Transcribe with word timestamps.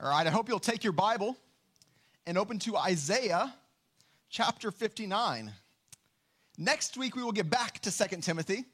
All 0.00 0.08
right, 0.08 0.24
I 0.24 0.30
hope 0.30 0.48
you'll 0.48 0.60
take 0.60 0.84
your 0.84 0.92
Bible 0.92 1.36
and 2.24 2.38
open 2.38 2.60
to 2.60 2.76
Isaiah 2.76 3.52
chapter 4.30 4.70
59. 4.70 5.52
Next 6.56 6.96
week, 6.96 7.16
we 7.16 7.24
will 7.24 7.32
get 7.32 7.50
back 7.50 7.80
to 7.80 7.90
2 7.90 8.18
Timothy 8.18 8.64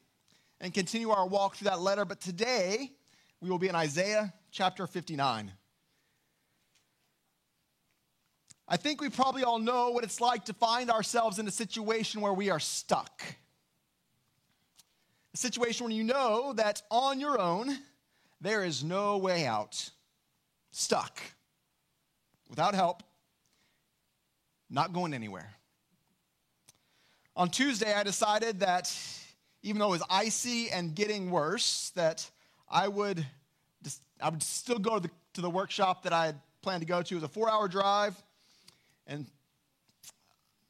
and 0.60 0.74
continue 0.74 1.08
our 1.08 1.26
walk 1.26 1.56
through 1.56 1.70
that 1.70 1.80
letter, 1.80 2.04
but 2.04 2.20
today 2.20 2.92
we 3.40 3.48
will 3.48 3.56
be 3.56 3.68
in 3.68 3.74
Isaiah 3.74 4.34
chapter 4.50 4.86
59. 4.86 5.50
I 8.68 8.76
think 8.76 9.00
we 9.00 9.08
probably 9.08 9.44
all 9.44 9.58
know 9.58 9.92
what 9.92 10.04
it's 10.04 10.20
like 10.20 10.44
to 10.44 10.52
find 10.52 10.90
ourselves 10.90 11.38
in 11.38 11.48
a 11.48 11.50
situation 11.50 12.20
where 12.20 12.34
we 12.34 12.50
are 12.50 12.60
stuck. 12.60 13.22
A 15.32 15.38
situation 15.38 15.86
where 15.86 15.94
you 15.94 16.04
know 16.04 16.52
that 16.52 16.82
on 16.90 17.18
your 17.18 17.40
own, 17.40 17.78
there 18.42 18.62
is 18.62 18.84
no 18.84 19.16
way 19.16 19.46
out 19.46 19.88
stuck, 20.74 21.20
without 22.50 22.74
help, 22.74 23.02
not 24.68 24.92
going 24.92 25.14
anywhere. 25.14 25.52
On 27.36 27.48
Tuesday, 27.48 27.92
I 27.94 28.02
decided 28.02 28.60
that 28.60 28.94
even 29.62 29.78
though 29.78 29.88
it 29.88 29.98
was 29.98 30.02
icy 30.10 30.70
and 30.70 30.94
getting 30.94 31.30
worse, 31.30 31.90
that 31.94 32.28
I 32.68 32.88
would, 32.88 33.24
just, 33.82 34.02
I 34.20 34.28
would 34.28 34.42
still 34.42 34.78
go 34.78 34.96
to 34.96 35.00
the, 35.00 35.10
to 35.34 35.40
the 35.40 35.50
workshop 35.50 36.02
that 36.02 36.12
I 36.12 36.26
had 36.26 36.40
planned 36.60 36.80
to 36.82 36.86
go 36.86 37.02
to. 37.02 37.14
It 37.14 37.16
was 37.16 37.24
a 37.24 37.28
four 37.28 37.50
hour 37.50 37.68
drive, 37.68 38.20
and 39.06 39.26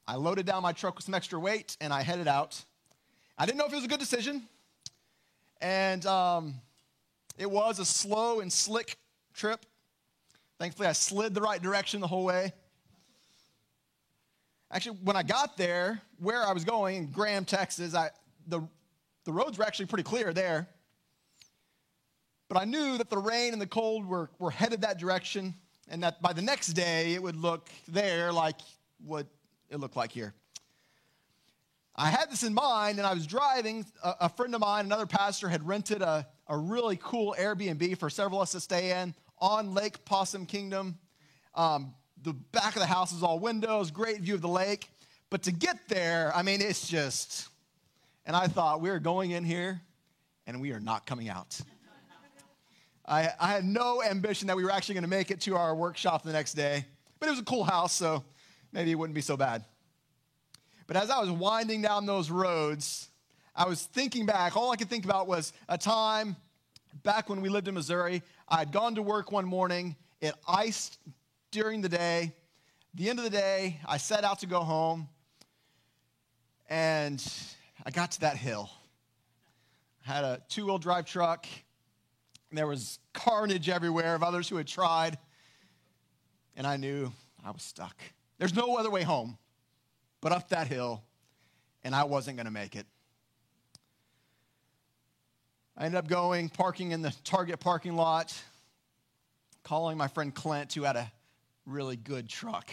I 0.07 0.17
loaded 0.17 0.45
down 0.47 0.63
my 0.63 0.73
truck 0.73 0.97
with 0.97 1.05
some 1.05 1.15
extra 1.15 1.39
weight 1.39 1.77
and 1.81 1.93
I 1.93 2.03
headed 2.03 2.29
out. 2.29 2.63
I 3.39 3.47
didn't 3.47 3.59
know 3.59 3.67
if 3.67 3.73
it 3.73 3.77
was 3.77 3.85
a 3.85 3.89
good 3.89 4.01
decision, 4.01 4.43
and 5.61 6.05
um, 6.07 6.55
it 7.39 7.51
was 7.51 7.79
a 7.79 7.85
slow 7.85 8.41
and 8.41 8.53
slick 8.53 8.97
trip. 9.33 9.65
Thankfully, 10.59 10.89
I 10.89 10.93
slid 10.93 11.35
the 11.35 11.41
right 11.41 11.61
direction 11.61 12.01
the 12.01 12.07
whole 12.07 12.25
way. 12.25 12.53
Actually, 14.71 14.99
when 15.03 15.17
I 15.17 15.23
got 15.23 15.57
there, 15.57 16.01
where 16.19 16.43
I 16.45 16.53
was 16.53 16.65
going 16.65 16.97
in 16.97 17.07
Graham, 17.11 17.45
Texas, 17.45 17.95
I, 17.95 18.11
the, 18.47 18.61
the 19.25 19.33
roads 19.33 19.59
were 19.59 19.65
actually 19.65 19.87
pretty 19.87 20.05
clear 20.05 20.33
there. 20.33 20.69
But 22.49 22.59
I 22.59 22.65
knew 22.65 22.99
that 22.99 23.11
the 23.11 23.19
rain 23.19 23.53
and 23.53 23.61
the 23.61 23.67
cold 23.67 24.07
were, 24.07 24.31
were 24.39 24.51
headed 24.51 24.83
that 24.83 24.99
direction, 24.99 25.55
and 25.89 26.03
that 26.03 26.21
by 26.23 26.33
the 26.33 26.43
next 26.43 26.69
day 26.69 27.15
it 27.15 27.23
would 27.23 27.37
look 27.37 27.69
there 27.89 28.33
like 28.33 28.57
what 29.05 29.27
it 29.71 29.79
looked 29.79 29.97
like 29.97 30.13
here. 30.13 30.35
I 31.97 32.11
had 32.11 32.31
this 32.31 32.43
in 32.43 32.55
mind, 32.55 32.99
and 32.99 33.07
I 33.07 33.15
was 33.15 33.27
driving. 33.27 33.87
A, 34.03 34.15
a 34.23 34.29
friend 34.29 34.55
of 34.55 34.61
mine, 34.61 34.87
another 34.87 35.07
pastor, 35.07 35.49
had 35.49 35.67
rented 35.67 36.03
a, 36.03 36.27
a 36.49 36.57
really 36.57 36.99
cool 37.01 37.35
Airbnb 37.39 37.99
for 37.99 38.11
several 38.11 38.41
of 38.41 38.45
us 38.45 38.53
to 38.53 38.61
stay 38.61 39.01
in 39.01 39.15
on 39.39 39.75
Lake 39.75 40.05
Possum 40.05 40.47
Kingdom. 40.47 40.99
Um, 41.55 41.95
the 42.23 42.33
back 42.33 42.75
of 42.75 42.81
the 42.81 42.87
house 42.87 43.13
is 43.13 43.23
all 43.23 43.39
windows, 43.39 43.91
great 43.91 44.21
view 44.21 44.35
of 44.35 44.41
the 44.41 44.49
lake. 44.49 44.89
But 45.31 45.43
to 45.45 45.53
get 45.53 45.89
there, 45.89 46.33
I 46.35 46.43
mean, 46.43 46.61
it's 46.61 46.89
just, 46.89 47.49
and 48.25 48.35
I 48.37 48.47
thought, 48.47 48.81
we 48.81 48.91
are 48.91 48.99
going 48.99 49.33
in 49.33 49.45
here 49.45 49.81
and 50.47 50.61
we 50.61 50.73
are 50.73 50.81
not 50.81 51.07
coming 51.07 51.29
out. 51.29 51.61
I, 53.07 53.31
I 53.39 53.49
had 53.49 53.65
no 53.65 54.03
ambition 54.03 54.49
that 54.49 54.57
we 54.57 54.65
were 54.65 54.71
actually 54.71 54.95
going 54.95 55.05
to 55.05 55.11
make 55.11 55.31
it 55.31 55.43
to 55.43 55.57
our 55.57 55.75
workshop 55.75 56.23
the 56.23 56.33
next 56.33 56.55
day, 56.55 56.87
but 57.21 57.29
it 57.29 57.31
was 57.31 57.41
a 57.41 57.45
cool 57.45 57.65
house, 57.65 57.93
so 57.93 58.25
maybe 58.73 58.91
it 58.91 58.95
wouldn't 58.95 59.15
be 59.15 59.21
so 59.21 59.37
bad. 59.37 59.65
But 60.87 60.97
as 60.97 61.11
I 61.11 61.21
was 61.21 61.31
winding 61.31 61.83
down 61.83 62.07
those 62.07 62.31
roads, 62.31 63.09
I 63.55 63.67
was 63.67 63.83
thinking 63.83 64.27
back. 64.27 64.57
All 64.57 64.71
I 64.71 64.77
could 64.77 64.89
think 64.89 65.05
about 65.05 65.27
was 65.27 65.53
a 65.69 65.77
time 65.77 66.37
back 67.03 67.29
when 67.29 67.41
we 67.41 67.49
lived 67.49 67.69
in 67.69 67.75
Missouri. 67.75 68.23
I 68.49 68.59
had 68.59 68.73
gone 68.73 68.97
to 68.97 69.03
work 69.03 69.33
one 69.33 69.47
morning, 69.47 69.97
it 70.21 70.35
iced 70.47 70.99
during 71.51 71.81
the 71.81 71.89
day. 71.89 72.33
The 72.95 73.09
end 73.09 73.19
of 73.19 73.25
the 73.25 73.31
day, 73.31 73.81
I 73.87 73.97
set 73.97 74.23
out 74.23 74.41
to 74.41 74.47
go 74.47 74.61
home, 74.61 75.09
and 76.69 77.25
I 77.85 77.91
got 77.91 78.13
to 78.13 78.21
that 78.21 78.37
hill. 78.37 78.71
I 80.07 80.13
had 80.13 80.25
a 80.25 80.43
two 80.49 80.67
wheel 80.67 80.79
drive 80.79 81.07
truck, 81.07 81.47
and 82.51 82.59
there 82.59 82.67
was 82.67 82.99
carnage 83.15 83.69
everywhere 83.69 84.15
of 84.15 84.23
others 84.23 84.49
who 84.49 84.57
had 84.57 84.67
tried, 84.67 85.19
and 86.55 86.67
I 86.67 86.77
knew 86.77 87.13
I 87.45 87.51
was 87.51 87.63
stuck. 87.63 87.97
There's 88.39 88.55
no 88.55 88.77
other 88.77 88.91
way 88.91 89.03
home 89.03 89.39
but 90.21 90.33
up 90.33 90.51
that 90.51 90.67
hill, 90.67 91.03
and 91.83 91.95
I 91.95 92.05
wasn't 92.05 92.37
going 92.37 92.47
to 92.47 92.53
make 92.53 92.77
it. 92.77 92.87
I 95.77 95.87
ended 95.87 95.99
up 95.99 96.07
going, 96.07 96.49
parking 96.49 96.93
in 96.93 97.03
the 97.03 97.13
Target 97.25 97.59
parking 97.59 97.97
lot, 97.97 98.33
calling 99.65 99.99
my 99.99 100.07
friend 100.07 100.33
Clint, 100.33 100.73
who 100.73 100.85
had 100.85 100.95
a 100.95 101.11
really 101.67 101.97
good 101.97 102.29
truck. 102.29 102.71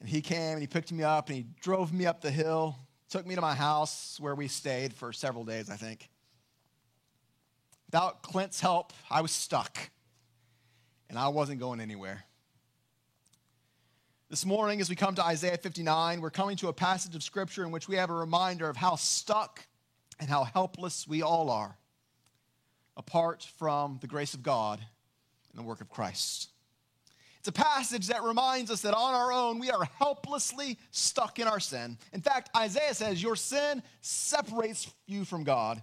And 0.00 0.08
he 0.08 0.20
came 0.20 0.54
and 0.54 0.60
he 0.60 0.66
picked 0.66 0.90
me 0.90 1.04
up 1.04 1.28
and 1.28 1.36
he 1.36 1.46
drove 1.60 1.92
me 1.92 2.04
up 2.04 2.20
the 2.20 2.32
hill, 2.32 2.76
took 3.08 3.26
me 3.26 3.36
to 3.36 3.40
my 3.40 3.54
house 3.54 4.18
where 4.18 4.34
we 4.34 4.48
stayed 4.48 4.92
for 4.92 5.12
several 5.12 5.44
days, 5.44 5.70
I 5.70 5.76
think. 5.76 6.08
Without 7.86 8.22
Clint's 8.22 8.60
help, 8.60 8.92
I 9.08 9.20
was 9.20 9.30
stuck 9.30 9.78
and 11.08 11.16
I 11.16 11.28
wasn't 11.28 11.60
going 11.60 11.80
anywhere. 11.80 12.24
This 14.28 14.44
morning, 14.44 14.80
as 14.80 14.90
we 14.90 14.96
come 14.96 15.14
to 15.14 15.24
Isaiah 15.24 15.58
59, 15.58 16.20
we're 16.20 16.30
coming 16.30 16.56
to 16.56 16.68
a 16.68 16.72
passage 16.72 17.14
of 17.14 17.22
scripture 17.22 17.62
in 17.62 17.70
which 17.70 17.86
we 17.86 17.94
have 17.94 18.10
a 18.10 18.14
reminder 18.14 18.68
of 18.68 18.76
how 18.76 18.96
stuck 18.96 19.64
and 20.18 20.28
how 20.28 20.44
helpless 20.44 21.06
we 21.06 21.22
all 21.22 21.50
are 21.50 21.76
apart 22.96 23.46
from 23.58 23.98
the 24.00 24.06
grace 24.06 24.34
of 24.34 24.42
God 24.42 24.80
and 25.50 25.58
the 25.58 25.66
work 25.66 25.80
of 25.80 25.88
Christ. 25.88 26.50
It's 27.38 27.48
a 27.48 27.52
passage 27.52 28.06
that 28.06 28.22
reminds 28.22 28.70
us 28.70 28.80
that 28.82 28.94
on 28.94 29.12
our 29.12 29.30
own, 29.30 29.58
we 29.58 29.70
are 29.70 29.86
helplessly 29.98 30.78
stuck 30.90 31.38
in 31.38 31.46
our 31.46 31.60
sin. 31.60 31.98
In 32.14 32.22
fact, 32.22 32.48
Isaiah 32.56 32.94
says, 32.94 33.22
Your 33.22 33.36
sin 33.36 33.82
separates 34.00 34.90
you 35.06 35.26
from 35.26 35.44
God, 35.44 35.82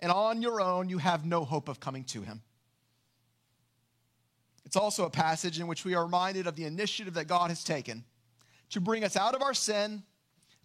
and 0.00 0.10
on 0.10 0.40
your 0.40 0.62
own, 0.62 0.88
you 0.88 0.96
have 0.96 1.26
no 1.26 1.44
hope 1.44 1.68
of 1.68 1.78
coming 1.78 2.04
to 2.04 2.22
Him. 2.22 2.40
It's 4.64 4.76
also 4.76 5.04
a 5.04 5.10
passage 5.10 5.60
in 5.60 5.66
which 5.66 5.84
we 5.84 5.94
are 5.94 6.04
reminded 6.04 6.46
of 6.46 6.56
the 6.56 6.64
initiative 6.64 7.14
that 7.14 7.26
God 7.26 7.50
has 7.50 7.62
taken 7.62 8.04
to 8.70 8.80
bring 8.80 9.04
us 9.04 9.14
out 9.14 9.34
of 9.34 9.42
our 9.42 9.52
sin, 9.52 10.02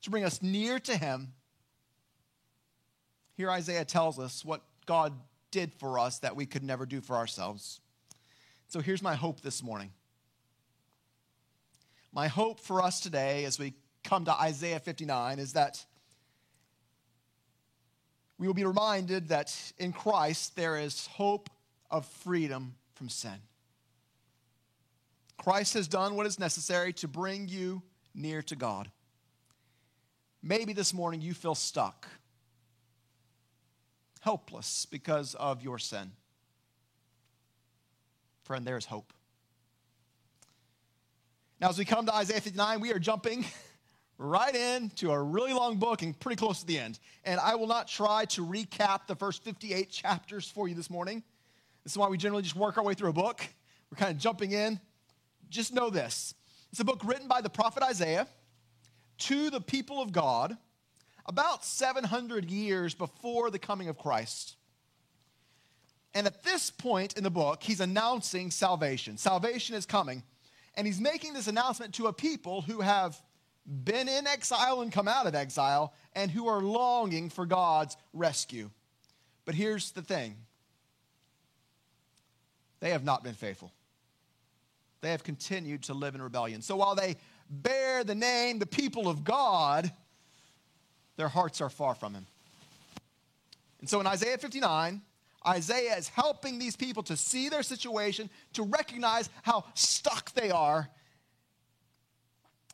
to 0.04 0.10
bring 0.10 0.24
us 0.24 0.42
near 0.42 0.80
to 0.80 0.96
Him. 0.96 1.34
Here, 3.38 3.52
Isaiah 3.52 3.86
tells 3.86 4.18
us 4.18 4.44
what 4.44 4.64
God 4.88 5.14
did 5.52 5.72
for 5.74 6.00
us 6.00 6.20
that 6.20 6.36
we 6.36 6.48
could 6.48 6.64
never 6.64 6.88
do 6.88 7.02
for 7.02 7.16
ourselves. 7.16 7.80
So 8.68 8.80
here's 8.80 9.04
my 9.04 9.14
hope 9.14 9.42
this 9.42 9.62
morning. 9.62 9.92
My 12.12 12.28
hope 12.28 12.60
for 12.60 12.82
us 12.82 13.00
today 13.00 13.46
as 13.46 13.60
we 13.60 13.76
come 14.04 14.26
to 14.26 14.34
Isaiah 14.34 14.80
59 14.80 15.38
is 15.38 15.54
that 15.54 15.86
we 18.40 18.48
will 18.48 18.56
be 18.56 18.66
reminded 18.66 19.30
that 19.30 19.56
in 19.78 19.94
Christ 19.94 20.56
there 20.56 20.78
is 20.78 21.06
hope 21.06 21.50
of 21.92 22.06
freedom 22.06 22.74
from 22.96 23.08
sin. 23.08 23.40
Christ 25.38 25.76
has 25.76 25.88
done 25.88 26.16
what 26.16 26.26
is 26.26 26.40
necessary 26.40 26.92
to 26.94 27.08
bring 27.08 27.48
you 27.48 27.84
near 28.16 28.42
to 28.44 28.56
God. 28.56 28.90
Maybe 30.42 30.74
this 30.74 30.94
morning 30.94 31.22
you 31.22 31.34
feel 31.34 31.56
stuck, 31.56 32.08
helpless 34.28 34.86
because 34.86 35.36
of 35.36 35.64
your 35.64 35.80
sin. 35.80 36.12
Friend, 38.44 38.68
there 38.68 38.76
is 38.76 38.84
hope. 38.84 39.14
Now, 41.62 41.70
as 41.70 41.78
we 41.78 41.86
come 41.86 42.06
to 42.08 42.14
Isaiah 42.14 42.42
59, 42.42 42.82
we 42.82 42.92
are 42.92 43.00
jumping 43.00 43.46
right 44.18 44.54
into 44.54 45.12
a 45.12 45.24
really 45.24 45.54
long 45.54 45.78
book 45.78 46.02
and 46.02 46.20
pretty 46.20 46.36
close 46.36 46.60
to 46.60 46.66
the 46.66 46.78
end. 46.78 47.00
And 47.24 47.40
I 47.40 47.56
will 47.56 47.68
not 47.68 47.88
try 47.88 48.26
to 48.26 48.46
recap 48.46 49.08
the 49.08 49.16
first 49.16 49.46
58 49.46 49.90
chapters 49.90 50.52
for 50.52 50.68
you 50.68 50.76
this 50.76 50.90
morning. 50.90 51.24
This 51.86 51.94
is 51.94 51.98
why 51.98 52.10
we 52.10 52.18
generally 52.18 52.44
just 52.44 52.58
work 52.58 52.78
our 52.78 52.84
way 52.84 52.96
through 52.96 53.12
a 53.12 53.14
book. 53.14 53.48
We're 53.90 53.96
kind 53.96 54.12
of 54.12 54.18
jumping 54.18 54.52
in 54.52 54.78
just 55.50 55.74
know 55.74 55.90
this 55.90 56.36
it's 56.72 56.82
a 56.82 56.84
book 56.84 57.00
written 57.06 57.30
by 57.30 57.40
the 57.40 57.50
prophet 57.50 57.82
Isaiah 57.82 58.28
to 59.20 59.50
the 59.50 59.62
people 59.62 60.02
of 60.02 60.12
God 60.12 60.58
about 61.28 61.66
700 61.66 62.50
years 62.50 62.94
before 62.94 63.52
the 63.52 63.60
coming 63.60 63.90
of 63.90 63.98
Christ. 63.98 64.56
And 66.14 66.26
at 66.26 66.44
this 66.44 66.72
point 66.72 67.18
in 67.18 67.24
the 67.24 67.30
book, 67.30 67.62
he's 67.62 67.80
announcing 67.80 68.50
salvation. 68.50 69.18
Salvation 69.18 69.76
is 69.76 69.86
coming. 69.86 70.24
And 70.76 70.88
he's 70.88 71.02
making 71.02 71.34
this 71.34 71.48
announcement 71.48 71.96
to 71.96 72.08
a 72.08 72.14
people 72.14 72.62
who 72.62 72.82
have 72.82 73.20
been 73.66 74.08
in 74.08 74.26
exile 74.26 74.82
and 74.82 74.92
come 74.92 75.08
out 75.08 75.28
of 75.28 75.36
exile 75.36 75.94
and 76.16 76.32
who 76.32 76.48
are 76.48 76.62
longing 76.62 77.30
for 77.30 77.46
God's 77.46 77.98
rescue. 78.14 78.70
But 79.46 79.56
here's 79.56 79.92
the 79.92 80.02
thing 80.02 80.38
they 82.80 82.92
have 82.92 83.04
not 83.04 83.24
been 83.24 83.34
faithful 83.34 83.72
they 85.02 85.12
have 85.12 85.24
continued 85.24 85.84
to 85.84 85.94
live 85.94 86.16
in 86.16 86.22
rebellion. 86.22 86.62
So 86.62 86.76
while 86.76 86.96
they 86.96 87.18
bear 87.50 88.04
the 88.04 88.16
name, 88.16 88.60
the 88.60 88.66
people 88.66 89.08
of 89.08 89.24
God, 89.24 89.92
their 91.18 91.28
hearts 91.28 91.62
are 91.62 91.70
far 91.70 91.96
from 91.96 92.14
Him. 92.14 92.26
And 93.80 93.90
so 93.90 94.00
in 94.00 94.08
Isaiah 94.08 94.38
59, 94.38 95.02
Isaiah 95.46 95.96
is 95.96 96.10
helping 96.10 96.60
these 96.60 96.76
people 96.76 97.04
to 97.04 97.18
see 97.18 97.50
their 97.50 97.64
situation, 97.64 98.30
to 98.54 98.64
recognize 98.64 99.30
how 99.44 99.66
stuck 99.76 100.34
they 100.34 100.52
are. 100.52 100.90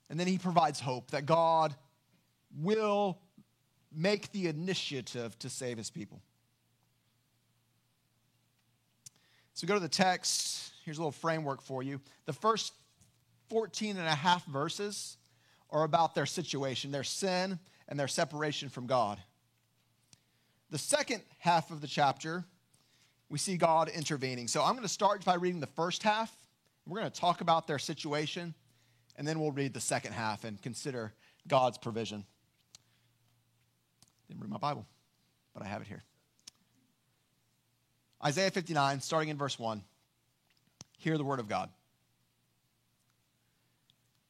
And 0.10 0.20
then 0.20 0.28
he 0.28 0.38
provides 0.38 0.80
hope 0.80 1.12
that 1.12 1.26
God 1.26 1.76
will 2.62 3.20
make 3.96 4.32
the 4.32 4.48
initiative 4.48 5.38
to 5.40 5.50
save 5.50 5.78
his 5.78 5.90
people. 5.90 6.22
So 9.54 9.68
go 9.68 9.76
to 9.76 9.80
the 9.80 9.88
text. 9.88 10.74
Here's 10.84 10.98
a 10.98 11.02
little 11.02 11.12
framework 11.12 11.62
for 11.62 11.84
you. 11.84 12.02
The 12.26 12.34
first 12.34 12.74
14 13.50 13.98
and 13.98 14.08
a 14.08 14.16
half 14.16 14.46
verses 14.46 15.18
are 15.70 15.84
about 15.84 16.16
their 16.16 16.26
situation, 16.26 16.92
their 16.92 17.04
sin, 17.04 17.60
and 17.88 18.00
their 18.00 18.08
separation 18.08 18.70
from 18.70 18.88
God. 18.88 19.20
The 20.70 20.78
second 20.78 21.22
half 21.38 21.72
of 21.72 21.82
the 21.82 21.88
chapter, 21.88 22.46
we 23.30 23.38
see 23.38 23.58
God 23.58 23.90
intervening. 23.90 24.48
So 24.48 24.64
I'm 24.64 24.72
going 24.72 24.84
to 24.84 24.90
start 24.90 25.24
by 25.24 25.36
reading 25.36 25.60
the 25.60 25.68
first 25.68 26.04
half. 26.04 26.32
We're 26.88 27.00
going 27.00 27.12
to 27.12 27.20
talk 27.20 27.42
about 27.42 27.68
their 27.68 27.80
situation, 27.80 28.54
and 29.16 29.28
then 29.28 29.40
we'll 29.40 29.52
read 29.52 29.74
the 29.74 29.80
second 29.80 30.14
half 30.14 30.44
and 30.44 30.62
consider 30.62 31.14
God's 31.48 31.78
provision. 31.78 32.26
Didn't 34.28 34.40
bring 34.40 34.52
my 34.52 34.58
Bible, 34.58 34.86
but 35.54 35.64
I 35.64 35.68
have 35.68 35.82
it 35.82 35.88
here. 35.88 36.04
Isaiah 38.26 38.52
59, 38.52 39.02
starting 39.02 39.30
in 39.30 39.38
verse 39.38 39.60
1. 39.60 39.84
Hear 40.98 41.18
the 41.18 41.24
word 41.24 41.40
of 41.40 41.50
God. 41.50 41.70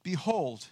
Behold, 0.01 0.65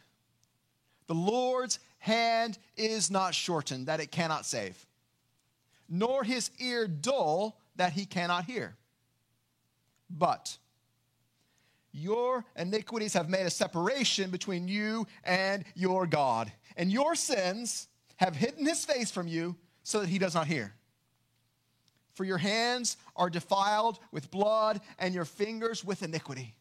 the 1.07 1.13
Lord's 1.13 1.79
hand 2.01 2.57
is 2.75 3.09
not 3.09 3.33
shortened 3.33 3.87
that 3.87 3.99
it 3.99 4.11
cannot 4.11 4.45
save, 4.45 4.85
nor 5.87 6.23
his 6.23 6.51
ear 6.59 6.87
dull 6.87 7.57
that 7.75 7.93
he 7.93 8.05
cannot 8.05 8.45
hear. 8.45 8.75
But 10.09 10.57
your 11.93 12.43
iniquities 12.57 13.13
have 13.13 13.29
made 13.29 13.45
a 13.45 13.51
separation 13.51 14.31
between 14.31 14.67
you 14.67 15.07
and 15.23 15.63
your 15.75 16.07
God, 16.07 16.51
and 16.75 16.91
your 16.91 17.15
sins 17.15 17.87
have 18.17 18.35
hidden 18.35 18.65
his 18.65 18.83
face 18.83 19.11
from 19.11 19.27
you 19.27 19.55
so 19.83 19.99
that 19.99 20.09
he 20.09 20.17
does 20.17 20.33
not 20.33 20.47
hear. 20.47 20.73
For 22.13 22.25
your 22.25 22.39
hands 22.39 22.97
are 23.15 23.29
defiled 23.29 23.99
with 24.11 24.31
blood, 24.31 24.81
and 24.97 25.13
your 25.13 25.25
fingers 25.25 25.85
with 25.85 26.03
iniquity. 26.03 26.55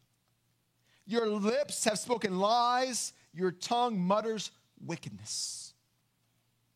Your 1.07 1.27
lips 1.27 1.83
have 1.85 1.97
spoken 1.97 2.39
lies, 2.39 3.13
your 3.33 3.51
tongue 3.51 3.99
mutters 3.99 4.51
wickedness. 4.85 5.73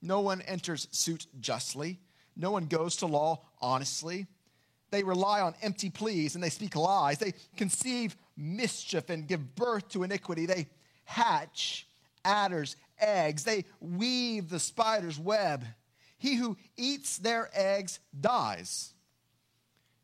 No 0.01 0.21
one 0.21 0.41
enters 0.41 0.87
suit 0.91 1.27
justly, 1.39 1.99
no 2.35 2.51
one 2.51 2.65
goes 2.65 2.97
to 2.97 3.05
law 3.05 3.41
honestly. 3.61 4.27
They 4.91 5.03
rely 5.03 5.41
on 5.41 5.55
empty 5.61 5.89
pleas 5.89 6.35
and 6.35 6.43
they 6.43 6.49
speak 6.49 6.75
lies. 6.75 7.17
They 7.17 7.33
conceive 7.57 8.15
mischief 8.37 9.09
and 9.09 9.27
give 9.27 9.55
birth 9.55 9.89
to 9.89 10.03
iniquity. 10.03 10.45
They 10.45 10.67
hatch 11.05 11.87
adders' 12.23 12.75
eggs. 12.99 13.43
They 13.43 13.65
weave 13.79 14.49
the 14.49 14.59
spider's 14.59 15.19
web. 15.19 15.65
He 16.17 16.35
who 16.35 16.57
eats 16.77 17.17
their 17.17 17.49
eggs 17.53 17.99
dies. 18.19 18.93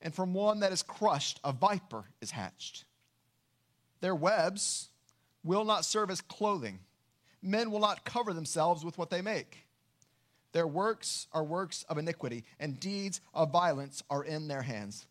And 0.02 0.14
from 0.14 0.34
one 0.34 0.62
that 0.62 0.72
is 0.72 0.84
crushed, 0.84 1.40
a 1.44 1.52
viper 1.52 2.06
is 2.22 2.32
hatched. 2.32 2.86
Their 4.02 4.16
webs 4.16 4.90
will 5.44 5.64
not 5.64 5.86
serve 5.86 6.10
as 6.10 6.22
clothing. 6.22 6.80
Men 7.42 7.72
will 7.72 7.80
not 7.80 8.06
cover 8.06 8.34
themselves 8.34 8.86
with 8.86 8.98
what 8.98 9.10
they 9.10 9.22
make. 9.22 9.58
Their 10.54 10.68
works 10.68 11.28
are 11.32 11.44
works 11.44 11.84
of 11.90 11.98
iniquity, 11.98 12.44
and 12.60 12.80
deeds 12.80 13.22
of 13.34 13.52
violence 13.52 14.04
are 14.10 14.24
in 14.24 14.48
their 14.48 14.62
hands. 14.62 15.06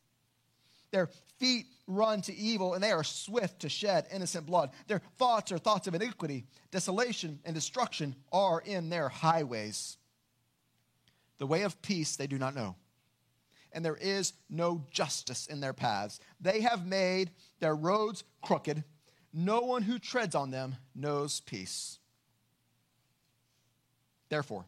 Their 0.91 1.09
feet 1.39 1.67
run 1.87 2.21
to 2.23 2.35
evil, 2.35 2.75
and 2.75 2.83
they 2.83 2.91
are 2.91 3.05
swift 3.05 3.61
to 3.61 3.69
shed 3.69 4.07
innocent 4.13 4.45
blood. 4.45 4.71
Their 4.87 5.01
thoughts 5.19 5.51
are 5.53 5.59
thoughts 5.59 5.87
of 5.87 5.95
iniquity. 5.95 6.45
Desolation 6.71 7.39
and 7.45 7.55
destruction 7.55 8.17
are 8.33 8.61
in 8.61 8.91
their 8.91 9.09
highways. 9.09 9.97
The 11.39 11.47
way 11.47 11.63
of 11.63 11.81
peace 11.81 12.17
they 12.17 12.27
do 12.27 12.39
not 12.39 12.55
know, 12.55 12.77
and 13.73 13.83
there 13.83 13.97
is 13.97 14.35
no 14.51 14.85
justice 14.91 15.47
in 15.47 15.61
their 15.61 15.73
paths. 15.73 16.21
They 16.39 16.61
have 16.61 16.87
made 16.87 17.31
their 17.61 17.75
roads 17.75 18.25
crooked. 18.43 18.85
No 19.33 19.61
one 19.61 19.83
who 19.83 19.99
treads 19.99 20.35
on 20.35 20.51
them 20.51 20.77
knows 20.95 21.41
peace. 21.41 22.00
Therefore, 24.31 24.65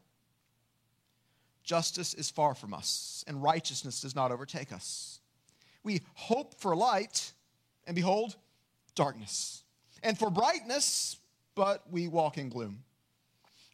justice 1.63 2.13
is 2.13 2.29
far 2.29 2.55
from 2.55 2.75
us, 2.75 3.25
and 3.27 3.43
righteousness 3.43 4.03
does 4.03 4.15
not 4.15 4.31
overtake 4.31 4.73
us. 4.73 5.21
We 5.85 6.03
hope 6.15 6.61
for 6.61 6.77
light, 6.77 7.33
and 7.87 7.97
behold, 7.97 8.37
darkness. 8.95 9.63
And 10.03 10.19
for 10.19 10.31
brightness, 10.31 11.17
but 11.55 11.91
we 11.91 12.09
walk 12.09 12.37
in 12.39 12.49
gloom. 12.49 12.83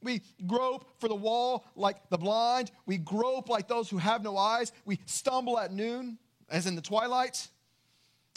We 0.03 0.23
grope 0.47 0.89
for 0.99 1.09
the 1.09 1.15
wall 1.15 1.65
like 1.75 2.09
the 2.11 2.19
blind. 2.19 2.71
We 2.87 2.99
grope 2.99 3.49
like 3.49 3.67
those 3.67 3.91
who 3.91 3.99
have 3.99 4.23
no 4.23 4.37
eyes. 4.37 4.71
We 4.85 5.01
stumble 5.07 5.59
at 5.59 5.73
noon, 5.73 6.19
as 6.49 6.67
in 6.67 6.77
the 6.77 6.83
twilight. 6.83 7.49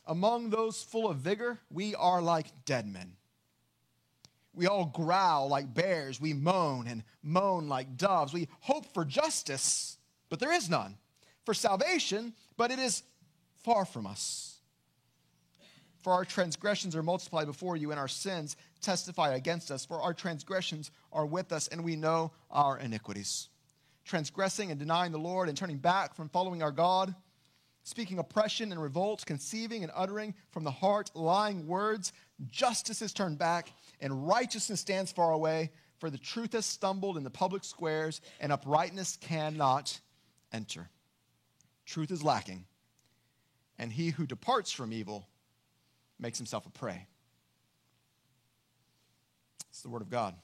Among 0.08 0.50
those 0.50 0.82
full 0.82 1.10
of 1.10 1.18
vigor, 1.18 1.60
we 1.70 1.94
are 1.96 2.22
like 2.22 2.48
dead 2.66 2.88
men. 2.88 3.14
We 4.54 4.68
all 4.68 4.86
growl 4.86 5.48
like 5.48 5.74
bears. 5.74 6.20
We 6.20 6.34
moan 6.34 6.88
and 6.88 7.04
moan 7.24 7.68
like 7.68 7.98
doves. 7.98 8.34
We 8.34 8.48
hope 8.60 8.94
for 8.94 9.06
justice, 9.06 9.98
but 10.30 10.40
there 10.40 10.52
is 10.52 10.70
none. 10.70 10.98
For 11.46 11.54
salvation, 11.54 12.34
but 12.58 12.72
it 12.72 12.80
is 12.80 13.04
far 13.64 13.86
from 13.86 14.06
us. 14.06 14.60
For 16.02 16.14
our 16.14 16.26
transgressions 16.26 16.96
are 16.96 17.04
multiplied 17.04 17.48
before 17.48 17.78
you, 17.78 17.92
and 17.92 18.00
our 18.00 18.08
sins 18.08 18.58
testify 18.82 19.36
against 19.36 19.72
us. 19.72 19.86
For 19.86 20.02
our 20.02 20.14
transgressions 20.14 20.92
are 21.14 21.26
with 21.26 21.52
us, 21.52 21.68
and 21.68 21.84
we 21.84 21.96
know 21.96 22.32
our 22.50 22.80
iniquities. 22.80 23.50
Transgressing 24.04 24.72
and 24.72 24.80
denying 24.80 25.12
the 25.12 25.20
Lord, 25.20 25.48
and 25.48 25.58
turning 25.58 25.78
back 25.78 26.16
from 26.16 26.30
following 26.30 26.64
our 26.64 26.72
God, 26.72 27.14
speaking 27.84 28.18
oppression 28.18 28.72
and 28.72 28.82
revolt, 28.82 29.24
conceiving 29.26 29.84
and 29.84 29.92
uttering 29.96 30.34
from 30.52 30.64
the 30.64 30.72
heart 30.72 31.12
lying 31.14 31.68
words, 31.68 32.14
justice 32.50 33.02
is 33.02 33.14
turned 33.14 33.38
back, 33.38 33.72
and 34.02 34.28
righteousness 34.28 34.82
stands 34.82 35.12
far 35.12 35.32
away. 35.32 35.72
For 36.00 36.10
the 36.10 36.18
truth 36.18 36.54
has 36.54 36.66
stumbled 36.66 37.16
in 37.16 37.24
the 37.24 37.30
public 37.30 37.64
squares, 37.64 38.22
and 38.40 38.52
uprightness 38.52 39.18
cannot 39.22 40.00
enter. 40.52 40.90
Truth 41.86 42.10
is 42.10 42.24
lacking, 42.24 42.66
and 43.78 43.92
he 43.92 44.10
who 44.10 44.26
departs 44.26 44.72
from 44.72 44.92
evil 44.92 45.28
makes 46.20 46.40
himself 46.40 46.66
a 46.66 46.72
prey. 46.72 47.06
It's 49.70 49.82
the 49.82 49.90
word 49.90 50.02
of 50.02 50.10
God. 50.10 50.36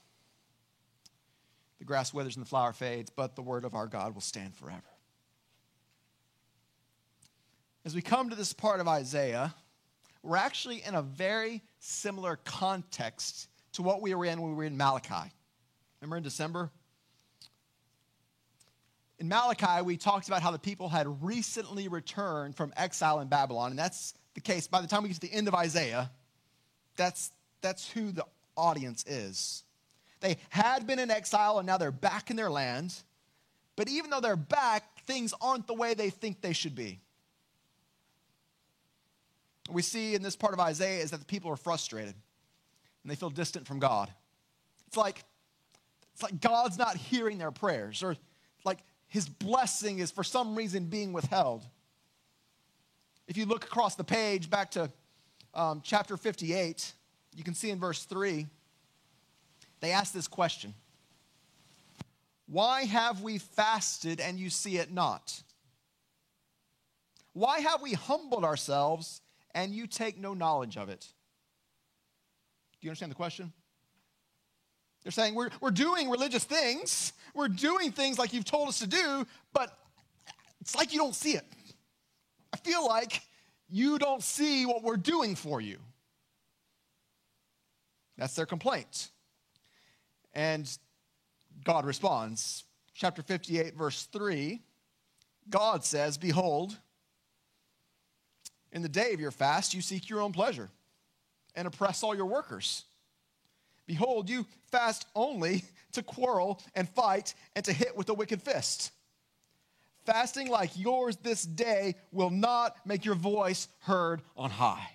The 1.80 1.86
grass 1.86 2.14
withers 2.14 2.36
and 2.36 2.46
the 2.46 2.50
flower 2.50 2.74
fades, 2.74 3.10
but 3.10 3.36
the 3.36 3.42
word 3.42 3.66
of 3.66 3.76
our 3.76 3.88
God 3.88 4.14
will 4.14 4.22
stand 4.22 4.56
forever. 4.56 4.82
As 7.86 7.96
we 7.96 8.02
come 8.02 8.30
to 8.30 8.36
this 8.36 8.54
part 8.54 8.80
of 8.80 8.88
Isaiah, 8.88 9.56
we're 10.24 10.38
actually 10.38 10.84
in 10.86 10.96
a 10.96 11.02
very 11.02 11.64
similar 11.80 12.38
context 12.44 13.48
to 13.74 13.82
what 13.82 14.02
we 14.02 14.14
were 14.14 14.26
in 14.26 14.42
when 14.42 14.52
we 14.52 14.56
were 14.56 14.64
in 14.64 14.78
Malachi. 14.78 15.32
Remember 16.02 16.18
in 16.18 16.24
December? 16.24 16.72
In 19.20 19.28
Malachi, 19.28 19.82
we 19.84 19.98
talked 19.98 20.28
about 20.28 20.42
how 20.42 20.52
the 20.52 20.60
people 20.60 20.90
had 20.90 21.24
recently 21.24 21.88
returned 21.88 22.56
from 22.56 22.72
exile 22.78 23.20
in 23.20 23.28
Babylon, 23.28 23.72
and 23.72 23.80
that's 23.80 24.14
the 24.36 24.42
case. 24.42 24.68
By 24.68 24.82
the 24.82 24.88
time 24.88 25.04
we 25.04 25.10
get 25.10 25.16
to 25.16 25.28
the 25.28 25.34
end 25.34 25.48
of 25.48 25.56
Isaiah, 25.56 26.12
that's, 26.96 27.32
that's 27.62 27.90
who 27.90 28.12
the 28.12 28.26
audience 28.56 29.04
is. 29.08 29.64
They 30.20 30.38
had 30.50 30.86
been 30.86 31.00
in 31.00 31.10
exile, 31.10 31.58
and 31.58 31.66
now 31.66 31.78
they're 31.78 31.92
back 31.92 32.30
in 32.30 32.36
their 32.36 32.50
land. 32.50 32.94
But 33.76 33.90
even 33.90 34.10
though 34.10 34.20
they're 34.20 34.36
back, 34.36 35.04
things 35.06 35.34
aren't 35.42 35.68
the 35.68 35.74
way 35.74 35.94
they 35.94 36.10
think 36.10 36.42
they 36.42 36.54
should 36.54 36.76
be. 36.76 37.00
We 39.70 39.82
see 39.82 40.16
in 40.16 40.22
this 40.22 40.36
part 40.36 40.54
of 40.54 40.60
Isaiah 40.60 41.04
is 41.04 41.12
that 41.12 41.20
the 41.20 41.26
people 41.26 41.52
are 41.52 41.58
frustrated 41.58 42.14
and 43.04 43.12
they 43.12 43.16
feel 43.16 43.30
distant 43.30 43.68
from 43.68 43.80
God. 43.80 44.12
It's 44.88 44.98
like, 44.98 45.24
it's 46.14 46.24
like 46.24 46.40
God's 46.42 46.78
not 46.78 46.96
hearing 46.96 47.38
their 47.38 47.52
prayers, 47.52 48.02
or 48.02 48.16
like 48.66 48.80
his 49.08 49.28
blessing 49.30 50.00
is 50.00 50.12
for 50.12 50.24
some 50.24 50.56
reason 50.56 50.86
being 50.86 51.14
withheld. 51.14 51.64
If 53.28 53.38
you 53.38 53.46
look 53.46 53.66
across 53.66 53.96
the 53.96 54.04
page 54.04 54.50
back 54.50 54.72
to 54.72 54.92
um, 55.54 55.82
chapter 55.84 56.18
58, 56.18 56.94
you 57.36 57.44
can 57.44 57.54
see 57.54 57.70
in 57.70 57.80
verse 57.80 58.04
3, 58.06 58.48
they 59.80 59.92
ask 59.92 60.14
this 60.14 60.28
question 60.28 60.74
Why 62.48 62.86
have 62.86 63.22
we 63.22 63.38
fasted 63.38 64.20
and 64.20 64.40
you 64.40 64.50
see 64.50 64.78
it 64.78 64.92
not? 64.92 65.42
Why 67.34 67.60
have 67.60 67.82
we 67.82 67.94
humbled 67.94 68.44
ourselves 68.44 69.22
and 69.58 69.74
you 69.74 69.88
take 69.88 70.20
no 70.20 70.36
knowledge 70.36 70.78
of 70.78 70.88
it? 70.88 71.02
Do 72.80 72.86
you 72.86 72.92
understand 72.92 73.12
the 73.12 73.16
question? 73.16 73.52
They're 75.02 75.12
saying 75.12 75.34
we're, 75.34 75.50
we're 75.60 75.72
doing 75.72 76.12
religious 76.12 76.44
things, 76.44 77.12
we're 77.34 77.48
doing 77.48 77.92
things 77.92 78.20
like 78.20 78.34
you've 78.34 78.46
told 78.46 78.70
us 78.70 78.78
to 78.80 78.88
do, 78.88 79.26
but 79.54 79.76
it's 80.62 80.76
like 80.76 80.94
you 80.94 81.00
don't 81.00 81.16
see 81.16 81.32
it. 81.32 81.46
I 82.54 82.58
feel 82.58 82.86
like 82.86 83.24
you 83.68 83.98
don't 83.98 84.22
see 84.22 84.68
what 84.68 84.84
we're 84.84 84.96
doing 84.96 85.34
for 85.34 85.60
you. 85.60 85.80
That's 88.16 88.36
their 88.36 88.46
complaint. 88.46 89.10
And 90.36 90.70
God 91.64 91.84
responds. 91.84 92.64
Chapter 92.94 93.24
58, 93.24 93.76
verse 93.76 94.04
3, 94.04 94.62
God 95.50 95.84
says, 95.84 96.20
Behold, 96.20 96.78
in 98.78 98.84
the 98.84 98.88
day 98.88 99.12
of 99.12 99.20
your 99.20 99.32
fast, 99.32 99.74
you 99.74 99.82
seek 99.82 100.08
your 100.08 100.22
own 100.22 100.32
pleasure 100.32 100.70
and 101.56 101.68
oppress 101.68 102.04
all 102.04 102.16
your 102.16 102.28
workers. 102.28 102.86
Behold, 103.88 104.30
you 104.30 104.46
fast 104.72 105.08
only 105.16 105.64
to 105.94 106.04
quarrel 106.04 106.62
and 106.76 106.88
fight 106.88 107.34
and 107.56 107.66
to 107.66 107.74
hit 107.74 107.98
with 107.98 108.08
a 108.10 108.14
wicked 108.14 108.40
fist. 108.40 108.92
Fasting 110.06 110.48
like 110.48 110.78
yours 110.78 111.18
this 111.18 111.42
day 111.42 111.96
will 112.12 112.30
not 112.30 112.76
make 112.86 113.04
your 113.04 113.16
voice 113.16 113.68
heard 113.80 114.22
on 114.38 114.52
high. 114.52 114.88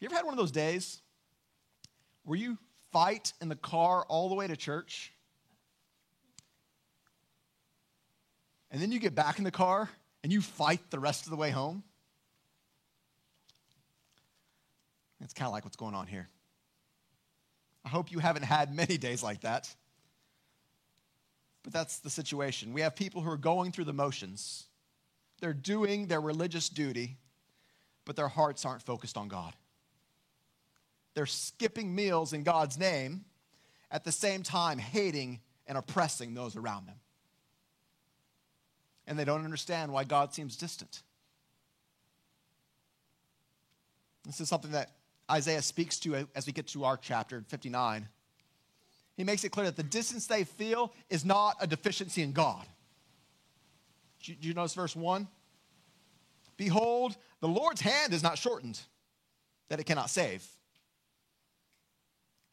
You 0.00 0.06
ever 0.06 0.16
had 0.16 0.24
one 0.24 0.34
of 0.34 0.38
those 0.38 0.50
days 0.50 1.00
where 2.24 2.36
you 2.36 2.58
fight 2.90 3.32
in 3.40 3.48
the 3.48 3.54
car 3.54 4.04
all 4.08 4.28
the 4.28 4.34
way 4.34 4.48
to 4.48 4.56
church? 4.56 5.12
And 8.72 8.82
then 8.82 8.90
you 8.90 8.98
get 8.98 9.14
back 9.14 9.38
in 9.38 9.44
the 9.44 9.52
car 9.52 9.88
and 10.22 10.32
you 10.32 10.40
fight 10.40 10.80
the 10.90 10.98
rest 10.98 11.24
of 11.24 11.30
the 11.30 11.36
way 11.36 11.50
home? 11.50 11.82
It's 15.22 15.34
kind 15.34 15.46
of 15.46 15.52
like 15.52 15.64
what's 15.64 15.76
going 15.76 15.94
on 15.94 16.06
here. 16.06 16.28
I 17.84 17.88
hope 17.88 18.10
you 18.10 18.18
haven't 18.18 18.44
had 18.44 18.74
many 18.74 18.98
days 18.98 19.22
like 19.22 19.42
that. 19.42 19.74
But 21.62 21.72
that's 21.72 21.98
the 21.98 22.10
situation. 22.10 22.72
We 22.72 22.80
have 22.80 22.96
people 22.96 23.20
who 23.20 23.30
are 23.30 23.36
going 23.36 23.72
through 23.72 23.84
the 23.84 23.92
motions. 23.92 24.64
They're 25.40 25.52
doing 25.52 26.06
their 26.06 26.20
religious 26.20 26.68
duty, 26.68 27.18
but 28.04 28.16
their 28.16 28.28
hearts 28.28 28.64
aren't 28.64 28.82
focused 28.82 29.16
on 29.16 29.28
God. 29.28 29.54
They're 31.14 31.26
skipping 31.26 31.94
meals 31.94 32.32
in 32.32 32.44
God's 32.44 32.78
name, 32.78 33.24
at 33.90 34.04
the 34.04 34.12
same 34.12 34.42
time 34.42 34.78
hating 34.78 35.40
and 35.66 35.76
oppressing 35.76 36.34
those 36.34 36.56
around 36.56 36.86
them. 36.86 36.96
And 39.10 39.18
they 39.18 39.24
don't 39.24 39.44
understand 39.44 39.92
why 39.92 40.04
God 40.04 40.32
seems 40.32 40.56
distant. 40.56 41.02
This 44.24 44.40
is 44.40 44.48
something 44.48 44.70
that 44.70 44.92
Isaiah 45.28 45.62
speaks 45.62 45.98
to 46.00 46.28
as 46.36 46.46
we 46.46 46.52
get 46.52 46.68
to 46.68 46.84
our 46.84 46.96
chapter 46.96 47.42
59. 47.48 48.08
He 49.16 49.24
makes 49.24 49.42
it 49.42 49.50
clear 49.50 49.66
that 49.66 49.76
the 49.76 49.82
distance 49.82 50.28
they 50.28 50.44
feel 50.44 50.92
is 51.08 51.24
not 51.24 51.56
a 51.60 51.66
deficiency 51.66 52.22
in 52.22 52.30
God. 52.30 52.64
Do 54.22 54.34
you 54.40 54.54
notice 54.54 54.74
verse 54.74 54.94
1? 54.94 55.26
Behold, 56.56 57.16
the 57.40 57.48
Lord's 57.48 57.80
hand 57.80 58.14
is 58.14 58.22
not 58.22 58.38
shortened, 58.38 58.78
that 59.70 59.80
it 59.80 59.84
cannot 59.84 60.08
save. 60.08 60.46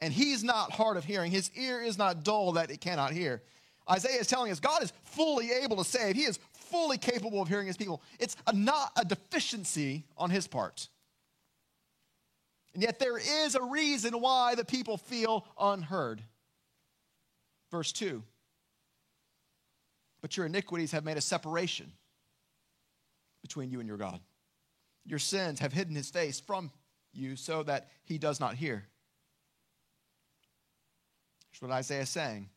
And 0.02 0.12
he's 0.12 0.44
not 0.44 0.72
hard 0.72 0.98
of 0.98 1.04
hearing, 1.04 1.32
his 1.32 1.52
ear 1.56 1.82
is 1.82 2.00
not 2.00 2.24
dull, 2.24 2.54
that 2.54 2.72
it 2.72 2.82
cannot 2.82 3.12
hear. 3.12 3.44
Isaiah 3.90 4.20
is 4.20 4.28
telling 4.28 4.52
us 4.52 4.60
God 4.60 4.84
is 4.84 4.92
fully 5.04 5.52
able 5.52 5.78
to 5.78 5.84
save, 5.84 6.16
he 6.16 6.24
is 6.24 6.40
fully 6.54 6.98
capable 6.98 7.42
of 7.42 7.48
hearing 7.48 7.68
his 7.68 7.78
people. 7.78 8.02
It's 8.20 8.36
a, 8.46 8.54
not 8.54 8.92
a 8.98 9.06
deficiency 9.06 10.06
on 10.18 10.30
his 10.30 10.48
part. 10.48 10.90
And 12.74 12.84
yet 12.84 13.00
there 13.00 13.18
is 13.18 13.56
a 13.56 13.64
reason 13.64 14.20
why 14.20 14.56
the 14.56 14.66
people 14.66 14.98
feel 14.98 15.48
unheard. 15.60 16.22
Verse 17.72 17.92
2 17.92 18.24
But 20.22 20.38
your 20.38 20.46
iniquities 20.46 20.92
have 20.92 21.04
made 21.04 21.18
a 21.18 21.22
separation 21.22 21.92
between 23.42 23.72
you 23.72 23.80
and 23.80 23.88
your 23.88 23.98
God. 23.98 24.20
Your 25.06 25.20
sins 25.20 25.60
have 25.60 25.74
hidden 25.74 25.96
his 25.96 26.10
face 26.10 26.40
from 26.40 26.72
you 27.14 27.36
so 27.36 27.64
that 27.64 27.90
he 28.04 28.18
does 28.18 28.40
not 28.40 28.56
hear. 28.56 28.86
Here's 31.50 31.62
what 31.62 31.72
Isaiah 31.72 32.02
is 32.02 32.10
saying. 32.10 32.50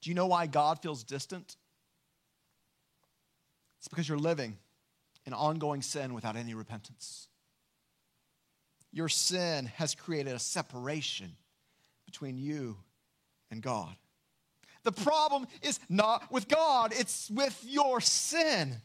Do 0.00 0.10
you 0.10 0.14
know 0.14 0.26
why 0.26 0.46
God 0.46 0.80
feels 0.80 1.04
distant? 1.04 1.56
It's 3.78 3.88
because 3.88 4.08
you're 4.08 4.18
living 4.18 4.58
in 5.26 5.32
ongoing 5.32 5.82
sin 5.82 6.14
without 6.14 6.36
any 6.36 6.54
repentance. 6.54 7.28
Your 8.92 9.08
sin 9.08 9.66
has 9.76 9.94
created 9.94 10.34
a 10.34 10.38
separation 10.38 11.36
between 12.06 12.38
you 12.38 12.76
and 13.50 13.62
God. 13.62 13.94
The 14.82 14.92
problem 14.92 15.46
is 15.62 15.78
not 15.88 16.32
with 16.32 16.48
God, 16.48 16.92
it's 16.96 17.30
with 17.30 17.62
your 17.66 18.00
sin. 18.00 18.76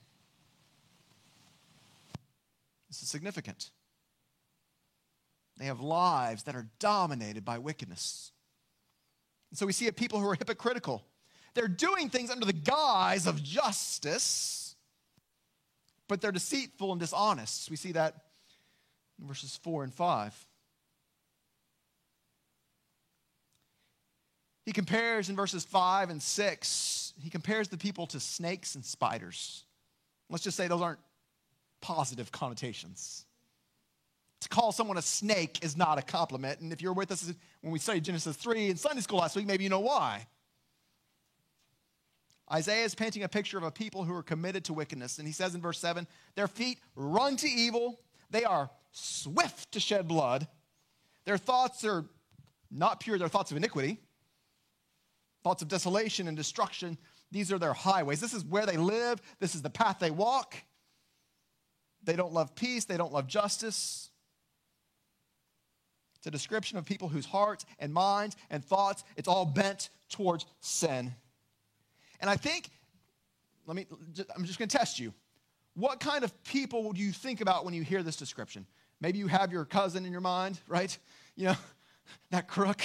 This 2.90 3.02
is 3.02 3.10
significant. 3.10 3.72
They 5.58 5.66
have 5.66 5.80
lives 5.80 6.44
that 6.44 6.56
are 6.56 6.68
dominated 6.80 7.46
by 7.46 7.60
wickedness. 7.60 8.32
And 9.56 9.58
so 9.58 9.66
we 9.66 9.72
see 9.72 9.88
a 9.88 9.94
people 9.94 10.20
who 10.20 10.28
are 10.28 10.36
hypocritical. 10.36 11.02
They're 11.54 11.70
doing 11.70 12.10
things 12.10 12.30
under 12.30 12.46
the 12.46 12.52
guise 12.52 13.26
of 13.26 13.42
justice, 13.42 14.76
but 16.10 16.20
they're 16.20 16.34
deceitful 16.34 16.92
and 16.92 17.00
dishonest. 17.00 17.70
We 17.70 17.78
see 17.78 17.94
that 17.94 18.16
in 19.18 19.26
verses 19.26 19.58
4 19.64 19.86
and 19.86 19.94
5. 19.94 20.48
He 24.66 24.74
compares 24.74 25.30
in 25.30 25.38
verses 25.38 25.64
5 25.64 26.10
and 26.10 26.22
6, 26.22 27.14
he 27.24 27.30
compares 27.30 27.70
the 27.70 27.78
people 27.78 28.08
to 28.08 28.20
snakes 28.20 28.76
and 28.76 28.84
spiders. 28.84 29.64
Let's 30.30 30.44
just 30.44 30.58
say 30.58 30.68
those 30.68 30.82
aren't 30.82 31.00
positive 31.80 32.30
connotations. 32.30 33.24
To 34.46 34.50
call 34.50 34.72
someone 34.72 34.96
a 34.96 35.02
snake 35.02 35.58
is 35.64 35.76
not 35.76 35.98
a 35.98 36.04
compliment. 36.04 36.60
And 36.60 36.72
if 36.72 36.80
you're 36.80 36.94
with 36.94 37.12
us 37.12 37.34
when 37.62 37.74
we 37.74 37.80
studied 37.80 38.04
Genesis 38.04 38.36
3 38.36 38.70
in 38.70 38.78
Sunday 38.78 39.02
school 39.02 39.18
last 39.18 39.36
week, 39.36 39.48
maybe 39.48 39.64
you 39.64 39.72
know 39.72 39.80
why. 39.80 40.28
Isaiah 42.54 42.86
is 42.86 42.94
painting 42.94 43.24
a 43.24 43.28
picture 43.28 43.58
of 43.58 43.64
a 43.64 43.72
people 43.72 44.04
who 44.04 44.14
are 44.14 44.22
committed 44.22 44.64
to 44.66 44.74
wickedness. 44.74 45.18
And 45.18 45.26
he 45.28 45.34
says 45.34 45.56
in 45.56 45.62
verse 45.62 45.80
7 45.80 46.06
their 46.36 46.48
feet 46.48 46.78
run 46.96 47.38
to 47.38 47.48
evil, 47.48 48.00
they 48.30 48.44
are 48.44 48.70
swift 48.92 49.72
to 49.72 49.80
shed 49.80 50.08
blood. 50.08 50.48
Their 51.26 51.40
thoughts 51.40 51.84
are 51.84 52.06
not 52.70 53.00
pure, 53.00 53.18
they're 53.18 53.28
thoughts 53.28 53.50
of 53.50 53.58
iniquity, 53.58 54.00
thoughts 55.44 55.64
of 55.64 55.70
desolation 55.70 56.28
and 56.28 56.38
destruction. 56.38 57.00
These 57.32 57.52
are 57.52 57.58
their 57.58 57.74
highways. 57.74 58.22
This 58.22 58.36
is 58.36 58.46
where 58.46 58.68
they 58.68 58.78
live, 58.78 59.20
this 59.40 59.56
is 59.56 59.64
the 59.64 59.72
path 59.72 59.98
they 60.00 60.12
walk. 60.12 60.56
They 62.04 62.16
don't 62.16 62.32
love 62.32 62.54
peace, 62.54 62.86
they 62.86 62.98
don't 62.98 63.12
love 63.12 63.26
justice. 63.26 64.12
It's 66.26 66.28
a 66.28 66.32
description 66.32 66.80
of 66.80 66.86
people 66.86 67.08
whose 67.08 67.28
hearts 67.28 67.68
and 67.78 67.94
minds 67.94 68.36
and 68.50 68.66
thoughts, 68.66 69.04
it's 69.16 69.28
all 69.28 69.46
bent 69.46 69.90
towards 70.10 70.48
sin. 70.60 71.14
And 72.20 72.28
I 72.32 72.36
think, 72.36 72.72
let 73.68 73.76
me, 73.76 73.86
I'm 74.36 74.44
just 74.44 74.58
going 74.58 74.68
to 74.68 74.76
test 74.76 75.00
you. 75.00 75.14
What 75.76 76.00
kind 76.00 76.24
of 76.24 76.44
people 76.44 76.94
do 76.94 77.02
you 77.02 77.12
think 77.12 77.42
about 77.42 77.64
when 77.64 77.76
you 77.76 77.84
hear 77.84 78.02
this 78.02 78.16
description? 78.16 78.66
Maybe 79.00 79.20
you 79.20 79.28
have 79.28 79.52
your 79.52 79.66
cousin 79.66 80.04
in 80.04 80.12
your 80.12 80.20
mind, 80.20 80.60
right? 80.68 80.98
You 81.36 81.50
know, 81.50 81.56
that 82.32 82.48
crook. 82.48 82.82